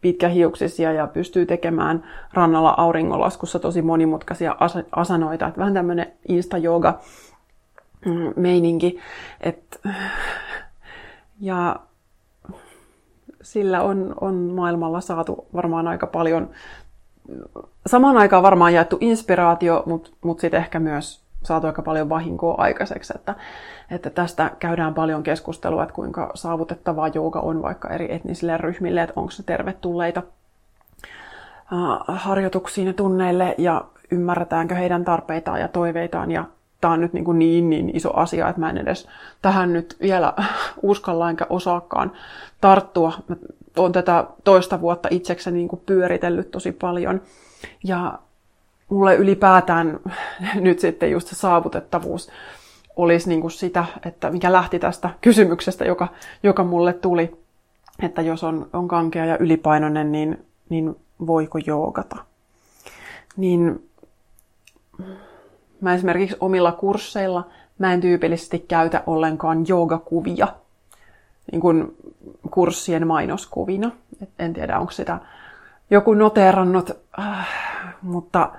pitkähiuksisia 0.00 0.92
ja 0.92 1.06
pystyy 1.06 1.46
tekemään 1.46 2.04
rannalla 2.32 2.74
auringonlaskussa 2.76 3.58
tosi 3.58 3.82
monimutkaisia 3.82 4.56
asanoita. 4.92 5.46
Että 5.46 5.60
vähän 5.60 5.74
tämmöinen 5.74 6.12
insta-jooga 6.28 6.98
mm, 8.06 8.32
meininki. 8.36 8.98
Että 9.40 9.78
ja 11.40 11.76
sillä 13.42 13.82
on, 13.82 14.14
on 14.20 14.34
maailmalla 14.34 15.00
saatu 15.00 15.46
varmaan 15.54 15.88
aika 15.88 16.06
paljon, 16.06 16.50
samaan 17.86 18.16
aikaan 18.16 18.42
varmaan 18.42 18.74
jaettu 18.74 18.98
inspiraatio, 19.00 19.82
mutta 19.86 20.10
mut 20.22 20.40
sitten 20.40 20.60
ehkä 20.60 20.80
myös 20.80 21.24
saatu 21.42 21.66
aika 21.66 21.82
paljon 21.82 22.08
vahinkoa 22.08 22.54
aikaiseksi, 22.58 23.12
että, 23.16 23.34
että 23.90 24.10
tästä 24.10 24.50
käydään 24.58 24.94
paljon 24.94 25.22
keskustelua, 25.22 25.82
että 25.82 25.94
kuinka 25.94 26.30
saavutettavaa 26.34 27.08
jooga 27.08 27.40
on 27.40 27.62
vaikka 27.62 27.88
eri 27.88 28.14
etnisille 28.14 28.56
ryhmille, 28.56 29.02
että 29.02 29.20
onko 29.20 29.30
se 29.30 29.42
tervetulleita 29.42 30.22
harjoituksiin 32.08 32.86
ja 32.86 32.92
tunneille 32.92 33.54
ja 33.58 33.84
ymmärretäänkö 34.10 34.74
heidän 34.74 35.04
tarpeitaan 35.04 35.60
ja 35.60 35.68
toiveitaan 35.68 36.30
ja 36.30 36.44
tämä 36.84 36.94
on 36.94 37.00
nyt 37.00 37.12
niin, 37.12 37.24
kuin 37.24 37.38
niin, 37.38 37.70
niin 37.70 37.96
iso 37.96 38.16
asia, 38.16 38.48
että 38.48 38.60
mä 38.60 38.70
en 38.70 38.78
edes 38.78 39.08
tähän 39.42 39.72
nyt 39.72 39.96
vielä 40.00 40.32
uskalla 40.82 41.30
enkä 41.30 41.46
osaakaan 41.50 42.12
tarttua. 42.60 43.12
Mä 43.28 43.36
olen 43.76 43.92
tätä 43.92 44.24
toista 44.44 44.80
vuotta 44.80 45.08
itsekseni 45.12 45.56
niin 45.56 45.68
kuin 45.68 45.82
pyöritellyt 45.86 46.50
tosi 46.50 46.72
paljon. 46.72 47.20
Ja 47.84 48.18
mulle 48.88 49.16
ylipäätään 49.16 50.00
nyt 50.54 50.78
sitten 50.78 51.10
just 51.10 51.28
se 51.28 51.34
saavutettavuus 51.34 52.30
olisi 52.96 53.28
niin 53.28 53.40
kuin 53.40 53.50
sitä, 53.50 53.84
että 54.06 54.30
mikä 54.30 54.52
lähti 54.52 54.78
tästä 54.78 55.10
kysymyksestä, 55.20 55.84
joka, 55.84 56.08
joka 56.42 56.64
mulle 56.64 56.92
tuli, 56.92 57.36
että 58.02 58.22
jos 58.22 58.44
on, 58.44 58.66
on 58.72 58.88
kankea 58.88 59.24
ja 59.24 59.38
ylipainoinen, 59.38 60.12
niin, 60.12 60.46
niin 60.68 60.96
voiko 61.26 61.58
joogata. 61.58 62.16
Niin 63.36 63.90
Mä 65.84 65.94
esimerkiksi 65.94 66.36
omilla 66.40 66.72
kursseilla 66.72 67.46
mä 67.78 67.92
en 67.92 68.00
tyypillisesti 68.00 68.58
käytä 68.58 69.02
ollenkaan 69.06 69.64
joogakuvia 69.68 70.48
niin 71.52 71.60
kuin 71.60 71.96
kurssien 72.50 73.06
mainoskuvina. 73.06 73.90
Et 74.22 74.30
en 74.38 74.52
tiedä, 74.52 74.78
onko 74.78 74.92
sitä 74.92 75.18
joku 75.90 76.14
noteerannut, 76.14 76.90
äh, 77.18 77.48
mutta 78.02 78.52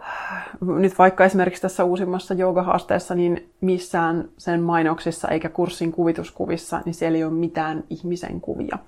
äh, 0.00 0.46
nyt 0.60 0.98
vaikka 0.98 1.24
esimerkiksi 1.24 1.62
tässä 1.62 1.84
uusimmassa 1.84 2.34
joogahaasteessa, 2.34 3.14
niin 3.14 3.50
missään 3.60 4.28
sen 4.38 4.62
mainoksissa 4.62 5.28
eikä 5.28 5.48
kurssin 5.48 5.92
kuvituskuvissa, 5.92 6.82
niin 6.84 6.94
siellä 6.94 7.16
ei 7.16 7.24
ole 7.24 7.32
mitään 7.32 7.84
ihmisen 7.90 8.40
kuvia. 8.40 8.78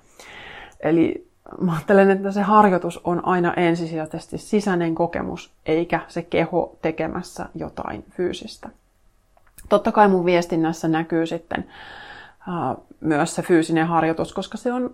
Eli 0.79 1.27
mä 1.61 1.71
ajattelen, 1.71 2.11
että 2.11 2.31
se 2.31 2.41
harjoitus 2.41 3.01
on 3.03 3.25
aina 3.27 3.53
ensisijaisesti 3.53 4.37
sisäinen 4.37 4.95
kokemus, 4.95 5.53
eikä 5.65 5.99
se 6.07 6.21
keho 6.21 6.77
tekemässä 6.81 7.45
jotain 7.55 8.05
fyysistä. 8.09 8.69
Totta 9.69 9.91
kai 9.91 10.07
mun 10.07 10.25
viestinnässä 10.25 10.87
näkyy 10.87 11.25
sitten 11.25 11.65
uh, 12.47 12.85
myös 12.99 13.35
se 13.35 13.41
fyysinen 13.41 13.87
harjoitus, 13.87 14.33
koska 14.33 14.57
se 14.57 14.73
on 14.73 14.93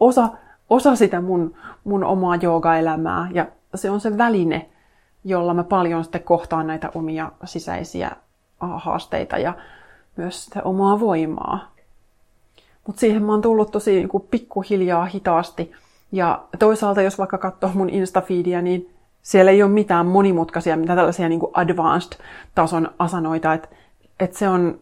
osa, 0.00 0.28
osa 0.70 0.96
sitä 0.96 1.20
mun, 1.20 1.54
mun 1.84 2.04
omaa 2.04 2.36
joogaelämää 2.36 3.28
ja 3.32 3.46
se 3.74 3.90
on 3.90 4.00
se 4.00 4.18
väline, 4.18 4.70
jolla 5.24 5.54
mä 5.54 5.64
paljon 5.64 6.04
sitten 6.04 6.22
kohtaan 6.22 6.66
näitä 6.66 6.90
omia 6.94 7.32
sisäisiä 7.44 8.16
haasteita 8.60 9.38
ja 9.38 9.54
myös 10.16 10.44
sitä 10.44 10.62
omaa 10.62 11.00
voimaa. 11.00 11.75
Mutta 12.86 13.00
siihen 13.00 13.22
mä 13.22 13.32
oon 13.32 13.42
tullut 13.42 13.70
tosi 13.70 13.94
niin 13.94 14.08
pikkuhiljaa 14.30 15.04
hitaasti. 15.04 15.72
Ja 16.12 16.44
toisaalta, 16.58 17.02
jos 17.02 17.18
vaikka 17.18 17.38
katsoo 17.38 17.70
mun 17.74 17.90
Instafeedia, 17.90 18.62
niin 18.62 18.94
siellä 19.22 19.50
ei 19.50 19.62
ole 19.62 19.70
mitään 19.70 20.06
monimutkaisia, 20.06 20.76
mitä 20.76 20.96
tällaisia 20.96 21.28
niin 21.28 21.40
advanced-tason 21.52 22.88
asanoita. 22.98 23.54
Että 23.54 23.68
et 24.20 24.34
se 24.34 24.48
on 24.48 24.78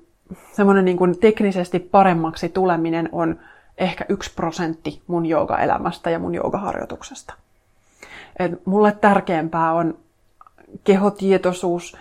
semmoinen 0.52 0.84
niin 0.84 1.20
teknisesti 1.20 1.78
paremmaksi 1.78 2.48
tuleminen 2.48 3.08
on 3.12 3.38
ehkä 3.78 4.04
yksi 4.08 4.32
prosentti 4.36 5.02
mun 5.06 5.26
joogaelämästä 5.26 6.10
ja 6.10 6.18
mun 6.18 6.34
joogaharjoituksesta. 6.34 7.34
Et 8.38 8.66
mulle 8.66 8.92
tärkeämpää 9.00 9.72
on 9.72 9.98
kehotietoisuus. 10.84 11.96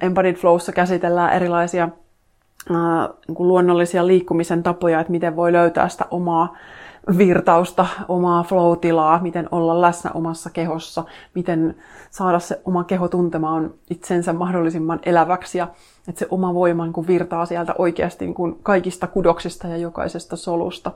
Embodied 0.00 0.34
Flowssa 0.34 0.72
käsitellään 0.72 1.32
erilaisia 1.32 1.88
niin 2.68 3.36
kuin 3.36 3.48
luonnollisia 3.48 4.06
liikkumisen 4.06 4.62
tapoja, 4.62 5.00
että 5.00 5.10
miten 5.10 5.36
voi 5.36 5.52
löytää 5.52 5.88
sitä 5.88 6.04
omaa 6.10 6.56
virtausta, 7.18 7.86
omaa 8.08 8.42
flow-tilaa, 8.42 9.22
miten 9.22 9.48
olla 9.50 9.80
läsnä 9.80 10.10
omassa 10.14 10.50
kehossa, 10.50 11.04
miten 11.34 11.76
saada 12.10 12.38
se 12.38 12.60
oma 12.64 12.84
keho 12.84 13.08
tuntemaan 13.08 13.74
itsensä 13.90 14.32
mahdollisimman 14.32 15.00
eläväksi 15.02 15.58
ja 15.58 15.68
että 16.08 16.18
se 16.18 16.26
oma 16.30 16.54
voima 16.54 16.84
niin 16.84 16.92
kuin 16.92 17.06
virtaa 17.06 17.46
sieltä 17.46 17.74
oikeasti 17.78 18.24
niin 18.24 18.34
kuin 18.34 18.58
kaikista 18.62 19.06
kudoksista 19.06 19.68
ja 19.68 19.76
jokaisesta 19.76 20.36
solusta. 20.36 20.92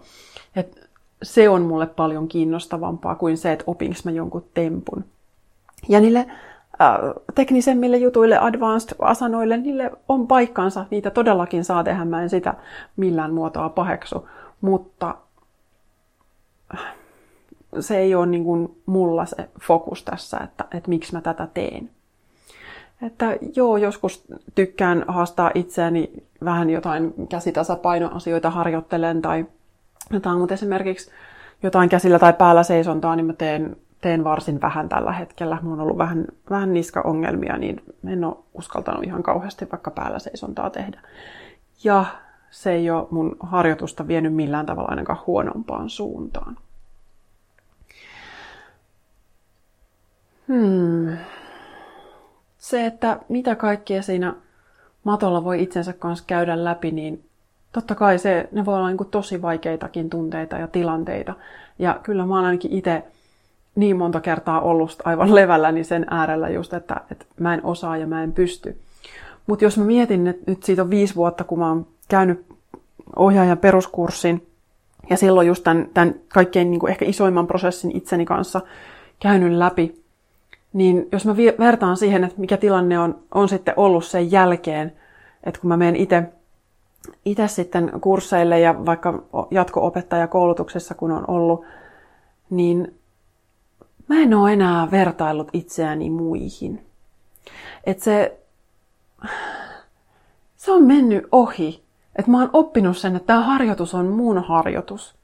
Et 0.57 0.91
se 1.23 1.49
on 1.49 1.63
mulle 1.63 1.87
paljon 1.87 2.29
kiinnostavampaa 2.29 3.15
kuin 3.15 3.37
se, 3.37 3.53
että 3.53 3.65
opinko 3.67 3.97
mä 4.05 4.11
jonkun 4.11 4.45
tempun. 4.55 5.05
Ja 5.89 6.01
niille 6.01 6.27
teknisemmille 7.35 7.97
jutuille, 7.97 8.39
advanced 8.39 8.97
asanoille, 8.99 9.57
niille 9.57 9.91
on 10.09 10.27
paikkansa. 10.27 10.87
Niitä 10.91 11.11
todellakin 11.11 11.65
saa 11.65 11.85
tehdä, 11.85 12.05
mä 12.05 12.23
en 12.23 12.31
sitä 12.31 12.55
millään 12.97 13.35
muotoa 13.35 13.69
paheksu. 13.69 14.29
Mutta 14.61 15.15
se 17.81 17.99
ei 17.99 18.15
ole 18.15 18.27
niin 18.27 18.45
kuin 18.45 18.83
mulla 18.87 19.27
se 19.27 19.49
fokus 19.63 20.03
tässä, 20.03 20.39
että, 20.45 20.65
että 20.75 20.89
miksi 20.89 21.13
mä 21.13 21.21
tätä 21.21 21.49
teen. 21.55 21.91
Että 23.07 23.37
joo, 23.57 23.77
joskus 23.77 24.25
tykkään 24.55 25.05
haastaa 25.09 25.51
itseäni 25.55 26.13
vähän 26.45 26.71
jotain 26.71 27.15
käsitasapainoasioita 27.29 28.51
harjoittelen 28.51 29.23
tai 29.23 29.47
jotain, 30.11 30.39
mutta 30.39 30.55
esimerkiksi 30.55 31.11
jotain 31.63 31.89
käsillä 31.89 32.19
tai 32.19 32.33
päällä 32.33 32.63
seisontaa, 32.63 33.17
niin 33.17 33.27
mä 33.27 33.33
teen 33.33 33.77
teen 34.01 34.25
varsin 34.25 34.61
vähän 34.61 34.89
tällä 34.89 35.13
hetkellä. 35.13 35.59
Mulla 35.63 35.75
on 35.75 35.81
ollut 35.81 35.99
vähän, 35.99 36.25
vähän 36.51 36.75
niskaongelmia, 36.75 37.57
niin 37.57 37.83
en 38.07 38.25
ole 38.25 38.37
uskaltanut 38.55 39.05
ihan 39.05 39.23
kauheasti 39.23 39.71
vaikka 39.73 39.91
päällä 39.91 40.19
seisontaa 40.19 40.71
tehdä. 40.71 41.01
Ja 41.85 42.05
se 42.51 42.73
ei 42.73 42.91
ole 42.91 43.07
mun 43.11 43.37
harjoitusta 43.41 44.09
vienyt 44.09 44.35
millään 44.35 44.67
tavalla 44.67 44.89
ainakaan 44.89 45.19
huonompaan 45.27 45.91
suuntaan. 45.91 46.57
Hmm. 50.49 51.17
Se, 52.59 52.87
että 52.87 53.21
mitä 53.29 53.55
kaikkea 53.55 54.03
siinä 54.03 54.35
matolla 55.05 55.45
voi 55.45 55.63
itsensä 55.63 55.93
kanssa 55.93 56.25
käydä 56.27 56.65
läpi, 56.65 56.91
niin 56.91 57.25
totta 57.73 57.95
kai 57.95 58.19
se, 58.19 58.49
ne 58.53 58.65
voi 58.65 58.77
olla 58.77 58.89
niin 58.91 59.11
tosi 59.11 59.43
vaikeitakin 59.43 60.11
tunteita 60.11 60.59
ja 60.59 60.69
tilanteita. 60.69 61.35
Ja 61.79 62.01
kyllä 62.03 62.27
mä 62.27 62.35
oon 62.35 62.45
ainakin 62.45 62.73
itse 62.73 63.05
niin 63.81 63.97
monta 63.97 64.21
kertaa 64.21 64.61
ollut 64.61 65.03
aivan 65.05 65.35
levälläni 65.35 65.85
sen 65.85 66.07
äärellä 66.11 66.49
just, 66.49 66.75
että, 66.75 67.01
että 67.11 67.25
mä 67.41 67.55
en 67.55 67.65
osaa 67.65 67.97
ja 67.97 68.07
mä 68.07 68.23
en 68.23 68.33
pysty. 68.33 68.79
Mutta 69.47 69.65
jos 69.65 69.79
mä 69.79 69.85
mietin, 69.85 70.27
että 70.27 70.51
nyt 70.51 70.63
siitä 70.63 70.83
on 70.83 70.91
viisi 70.91 71.15
vuotta, 71.15 71.45
kun 71.45 71.59
mä 71.59 71.69
oon 71.69 71.87
käynyt 72.09 72.47
ohjaajan 73.17 73.59
peruskurssin 73.59 74.47
ja 75.11 75.17
silloin 75.17 75.47
just 75.47 75.65
tämän, 75.65 75.89
tämän 75.95 76.15
kaikkein 76.29 76.71
niin 76.71 76.81
kuin 76.81 76.91
ehkä 76.91 77.05
isoimman 77.05 77.47
prosessin 77.47 77.97
itseni 77.97 78.25
kanssa 78.25 78.61
käynyt 79.21 79.53
läpi, 79.53 80.03
niin 80.73 81.09
jos 81.13 81.27
mä 81.27 81.37
vertaan 81.37 81.97
siihen, 81.97 82.25
että 82.25 82.41
mikä 82.41 82.57
tilanne 82.57 82.99
on, 82.99 83.19
on 83.35 83.49
sitten 83.49 83.75
ollut 83.77 84.05
sen 84.05 84.33
jälkeen, 84.33 84.93
että 85.45 85.61
kun 85.61 85.69
mä 85.69 85.77
menen 85.77 85.97
itse 85.97 86.23
itse 87.25 87.49
sitten 87.49 87.91
kursseille 88.01 88.61
ja 88.61 88.87
vaikka 88.87 89.23
jatko-opettajakoulutuksessa 89.51 90.95
kun 90.95 91.11
on 91.11 91.25
ollut, 91.29 91.65
niin 92.51 93.00
mä 94.11 94.23
en 94.23 94.35
ole 94.35 94.53
enää 94.53 94.91
vertaillut 94.91 95.49
itseäni 95.53 96.11
muihin. 96.11 96.87
Et 97.85 98.01
se, 98.01 98.39
se 100.57 100.73
on 100.73 100.87
mennyt 100.87 101.29
ohi. 101.33 101.85
että 102.17 102.31
mä 102.31 102.41
oon 102.41 102.51
oppinut 102.53 102.97
sen, 102.97 103.17
että 103.17 103.27
tämä 103.27 103.41
harjoitus 103.41 103.95
on 103.95 104.07
mun 104.07 104.45
harjoitus. 104.45 105.15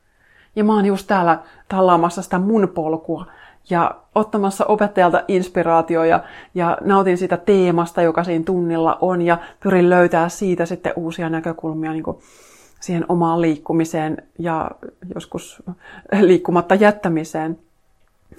Ja 0.57 0.65
mä 0.65 0.75
oon 0.75 0.87
just 0.87 1.07
täällä 1.07 1.43
tallaamassa 1.69 2.23
sitä 2.23 2.39
mun 2.39 2.69
polkua 2.75 3.27
ja 3.71 3.95
ottamassa 4.15 4.65
opettajalta 4.67 5.25
inspiraatio 5.29 6.05
ja, 6.05 6.25
ja 6.55 6.79
nautin 6.81 7.19
sitä 7.19 7.37
teemasta, 7.37 8.03
joka 8.03 8.25
siinä 8.25 8.45
tunnilla 8.45 8.99
on 9.01 9.23
ja 9.23 9.39
pyrin 9.61 9.91
löytää 9.91 10.29
siitä 10.29 10.67
sitten 10.67 10.93
uusia 10.97 11.29
näkökulmia 11.29 11.93
niin 11.93 12.03
kuin 12.03 12.19
siihen 12.81 13.05
omaan 13.09 13.41
liikkumiseen 13.41 14.23
ja 14.39 14.71
joskus 15.15 15.63
liikkumatta 16.21 16.75
jättämiseen. 16.75 17.66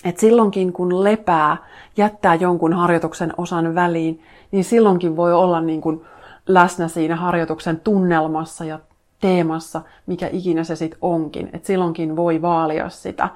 Et 0.04 0.18
silloinkin 0.18 0.74
kun 0.74 1.04
lepää, 1.04 1.58
jättää 1.98 2.36
jonkun 2.36 2.74
harjoituksen 2.74 3.34
osan 3.38 3.76
väliin, 3.76 4.24
niin 4.52 4.64
silloinkin 4.64 5.16
voi 5.16 5.34
olla 5.34 5.62
niin 5.62 5.82
kuin 5.82 6.02
läsnä 6.48 6.88
siinä 6.88 7.16
harjoituksen 7.16 7.80
tunnelmassa 7.80 8.66
ja 8.66 8.80
teemassa, 9.22 9.82
mikä 10.06 10.30
ikinä 10.32 10.64
se 10.64 10.76
sitten 10.76 11.00
onkin. 11.02 11.50
Et 11.54 11.66
silloinkin 11.66 12.16
voi 12.16 12.42
vaalia 12.42 12.90
sitä. 12.90 13.30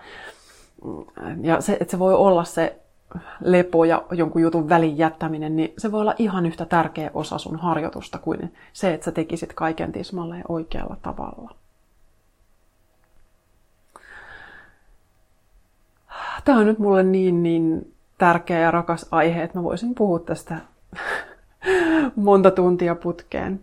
Ja 1.42 1.62
se, 1.62 1.78
että 1.82 1.92
se 1.92 2.00
voi 2.00 2.14
olla 2.14 2.44
se 2.44 2.80
lepo 3.44 3.86
ja 3.86 4.04
jonkun 4.12 4.42
jutun 4.42 4.70
välin 4.70 4.98
jättäminen, 4.98 5.56
niin 5.56 5.74
se 5.78 5.92
voi 5.92 6.02
olla 6.02 6.16
ihan 6.18 6.46
yhtä 6.46 6.66
tärkeä 6.66 7.12
osa 7.14 7.38
sun 7.38 7.60
harjoitusta 7.60 8.18
kuin 8.18 8.54
se, 8.74 8.94
että 8.94 9.06
sä 9.06 9.12
tekisit 9.12 9.54
kaiken 9.54 9.92
tismalleen 9.92 10.44
oikealla 10.50 10.96
tavalla. 11.02 11.61
Tämä 16.46 16.58
on 16.58 16.66
nyt 16.66 16.80
mulle 16.80 17.04
niin, 17.04 17.44
niin 17.44 17.94
tärkeä 18.18 18.60
ja 18.60 18.72
rakas 18.72 19.06
aihe, 19.12 19.44
että 19.44 19.58
mä 19.58 19.64
voisin 19.64 19.96
puhua 19.96 20.20
tästä 20.20 20.58
monta 22.16 22.52
tuntia 22.52 22.96
putkeen. 22.96 23.60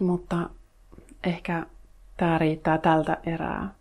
Mutta 0.00 0.36
ehkä 1.24 1.66
tämä 2.16 2.38
riittää 2.38 2.78
tältä 2.78 3.16
erää. 3.26 3.74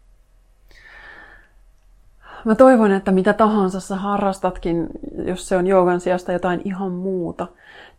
Mä 2.46 2.56
toivon, 2.56 2.92
että 2.92 3.12
mitä 3.12 3.34
tahansa 3.34 3.80
sä 3.80 3.96
harrastatkin, 3.96 4.88
jos 5.26 5.48
se 5.48 5.58
on 5.58 5.68
joogan 5.68 6.02
sijasta 6.02 6.32
jotain 6.32 6.62
ihan 6.66 6.92
muuta, 6.92 7.48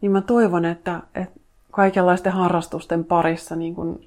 niin 0.00 0.12
mä 0.12 0.20
toivon, 0.20 0.64
että, 0.64 1.00
että 1.14 1.40
kaikenlaisten 1.70 2.32
harrastusten 2.32 3.05
parissa 3.05 3.57
niin 3.57 3.74
kun 3.74 4.00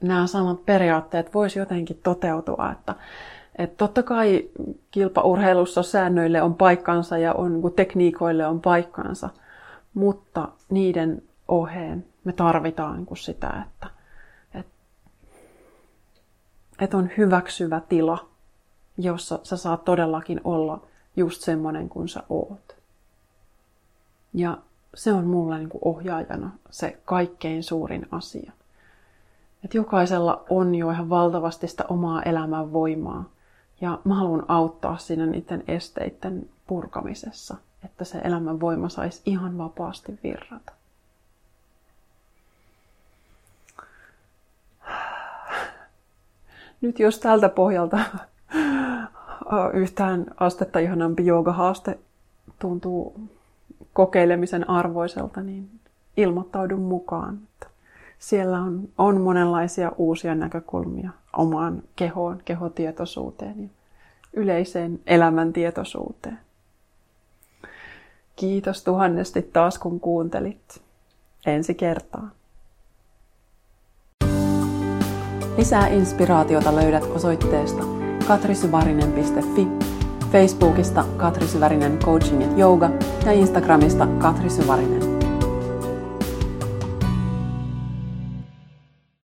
nämä 0.00 0.26
samat 0.26 0.66
periaatteet 0.66 1.34
voisi 1.34 1.58
jotenkin 1.58 2.00
toteutua. 2.02 2.72
Että, 2.72 2.94
että 3.58 3.76
totta 3.76 4.02
kai 4.02 4.48
kilpaurheilussa 4.90 5.82
säännöille 5.82 6.42
on 6.42 6.54
paikkansa 6.54 7.18
ja 7.18 7.32
on, 7.32 7.52
niin 7.52 7.72
tekniikoille 7.72 8.46
on 8.46 8.60
paikkansa, 8.60 9.30
mutta 9.94 10.48
niiden 10.70 11.22
oheen 11.48 12.06
me 12.24 12.32
tarvitaan 12.32 12.96
niin 12.96 13.16
sitä, 13.16 13.64
että, 13.66 13.86
että, 14.54 14.72
että 16.80 16.96
on 16.96 17.10
hyväksyvä 17.16 17.80
tila, 17.88 18.28
jossa 18.98 19.38
sä 19.42 19.56
saat 19.56 19.84
todellakin 19.84 20.40
olla 20.44 20.86
just 21.16 21.42
semmoinen 21.42 21.88
kuin 21.88 22.08
sä 22.08 22.22
oot. 22.28 22.76
Ja 24.34 24.58
se 24.94 25.12
on 25.12 25.26
mulle 25.26 25.58
niin 25.58 25.68
ohjaajana 25.84 26.50
se 26.70 26.98
kaikkein 27.04 27.62
suurin 27.62 28.06
asia. 28.10 28.52
Että 29.64 29.76
jokaisella 29.76 30.44
on 30.50 30.74
jo 30.74 30.90
ihan 30.90 31.10
valtavasti 31.10 31.68
sitä 31.68 31.84
omaa 31.88 32.22
elämän 32.22 32.72
voimaa. 32.72 33.24
Ja 33.84 33.98
mä 34.04 34.14
haluan 34.14 34.44
auttaa 34.48 34.96
siinä 34.96 35.26
niiden 35.26 35.64
esteiden 35.68 36.48
purkamisessa, 36.66 37.56
että 37.84 38.04
se 38.04 38.18
elämän 38.18 38.60
voima 38.60 38.88
saisi 38.88 39.22
ihan 39.26 39.58
vapaasti 39.58 40.18
virrata. 40.22 40.72
Nyt 46.80 46.98
jos 46.98 47.18
tältä 47.18 47.48
pohjalta 47.48 47.98
yhtään 49.82 50.26
astetta 50.40 50.78
ihanampi 50.78 51.26
joogahaaste 51.26 51.98
tuntuu 52.58 53.20
kokeilemisen 53.92 54.70
arvoiselta, 54.70 55.40
niin 55.40 55.70
ilmoittaudun 56.16 56.80
mukaan. 56.80 57.38
Siellä 58.18 58.60
on, 58.60 58.88
on 58.98 59.20
monenlaisia 59.20 59.92
uusia 59.96 60.34
näkökulmia 60.34 61.10
omaan 61.36 61.82
kehoon, 61.96 62.42
kehotietoisuuteen 62.44 63.62
ja 63.62 63.68
yleiseen 64.32 65.00
elämäntietoisuuteen. 65.06 66.38
Kiitos 68.36 68.84
tuhannesti 68.84 69.42
taas 69.42 69.78
kun 69.78 70.00
kuuntelit. 70.00 70.82
Ensi 71.46 71.74
kertaa. 71.74 72.30
Lisää 75.56 75.88
inspiraatiota 75.88 76.76
löydät 76.76 77.04
osoitteesta 77.04 77.82
katrisyvarinen.fi, 78.28 79.68
Facebookista 80.32 81.04
Katri 81.16 81.46
Syvärinen 81.46 81.98
Coaching 81.98 82.58
Yoga 82.58 82.90
ja 83.26 83.32
Instagramista 83.32 84.06
Katri 84.06 84.50
Syvärinen. 84.50 85.13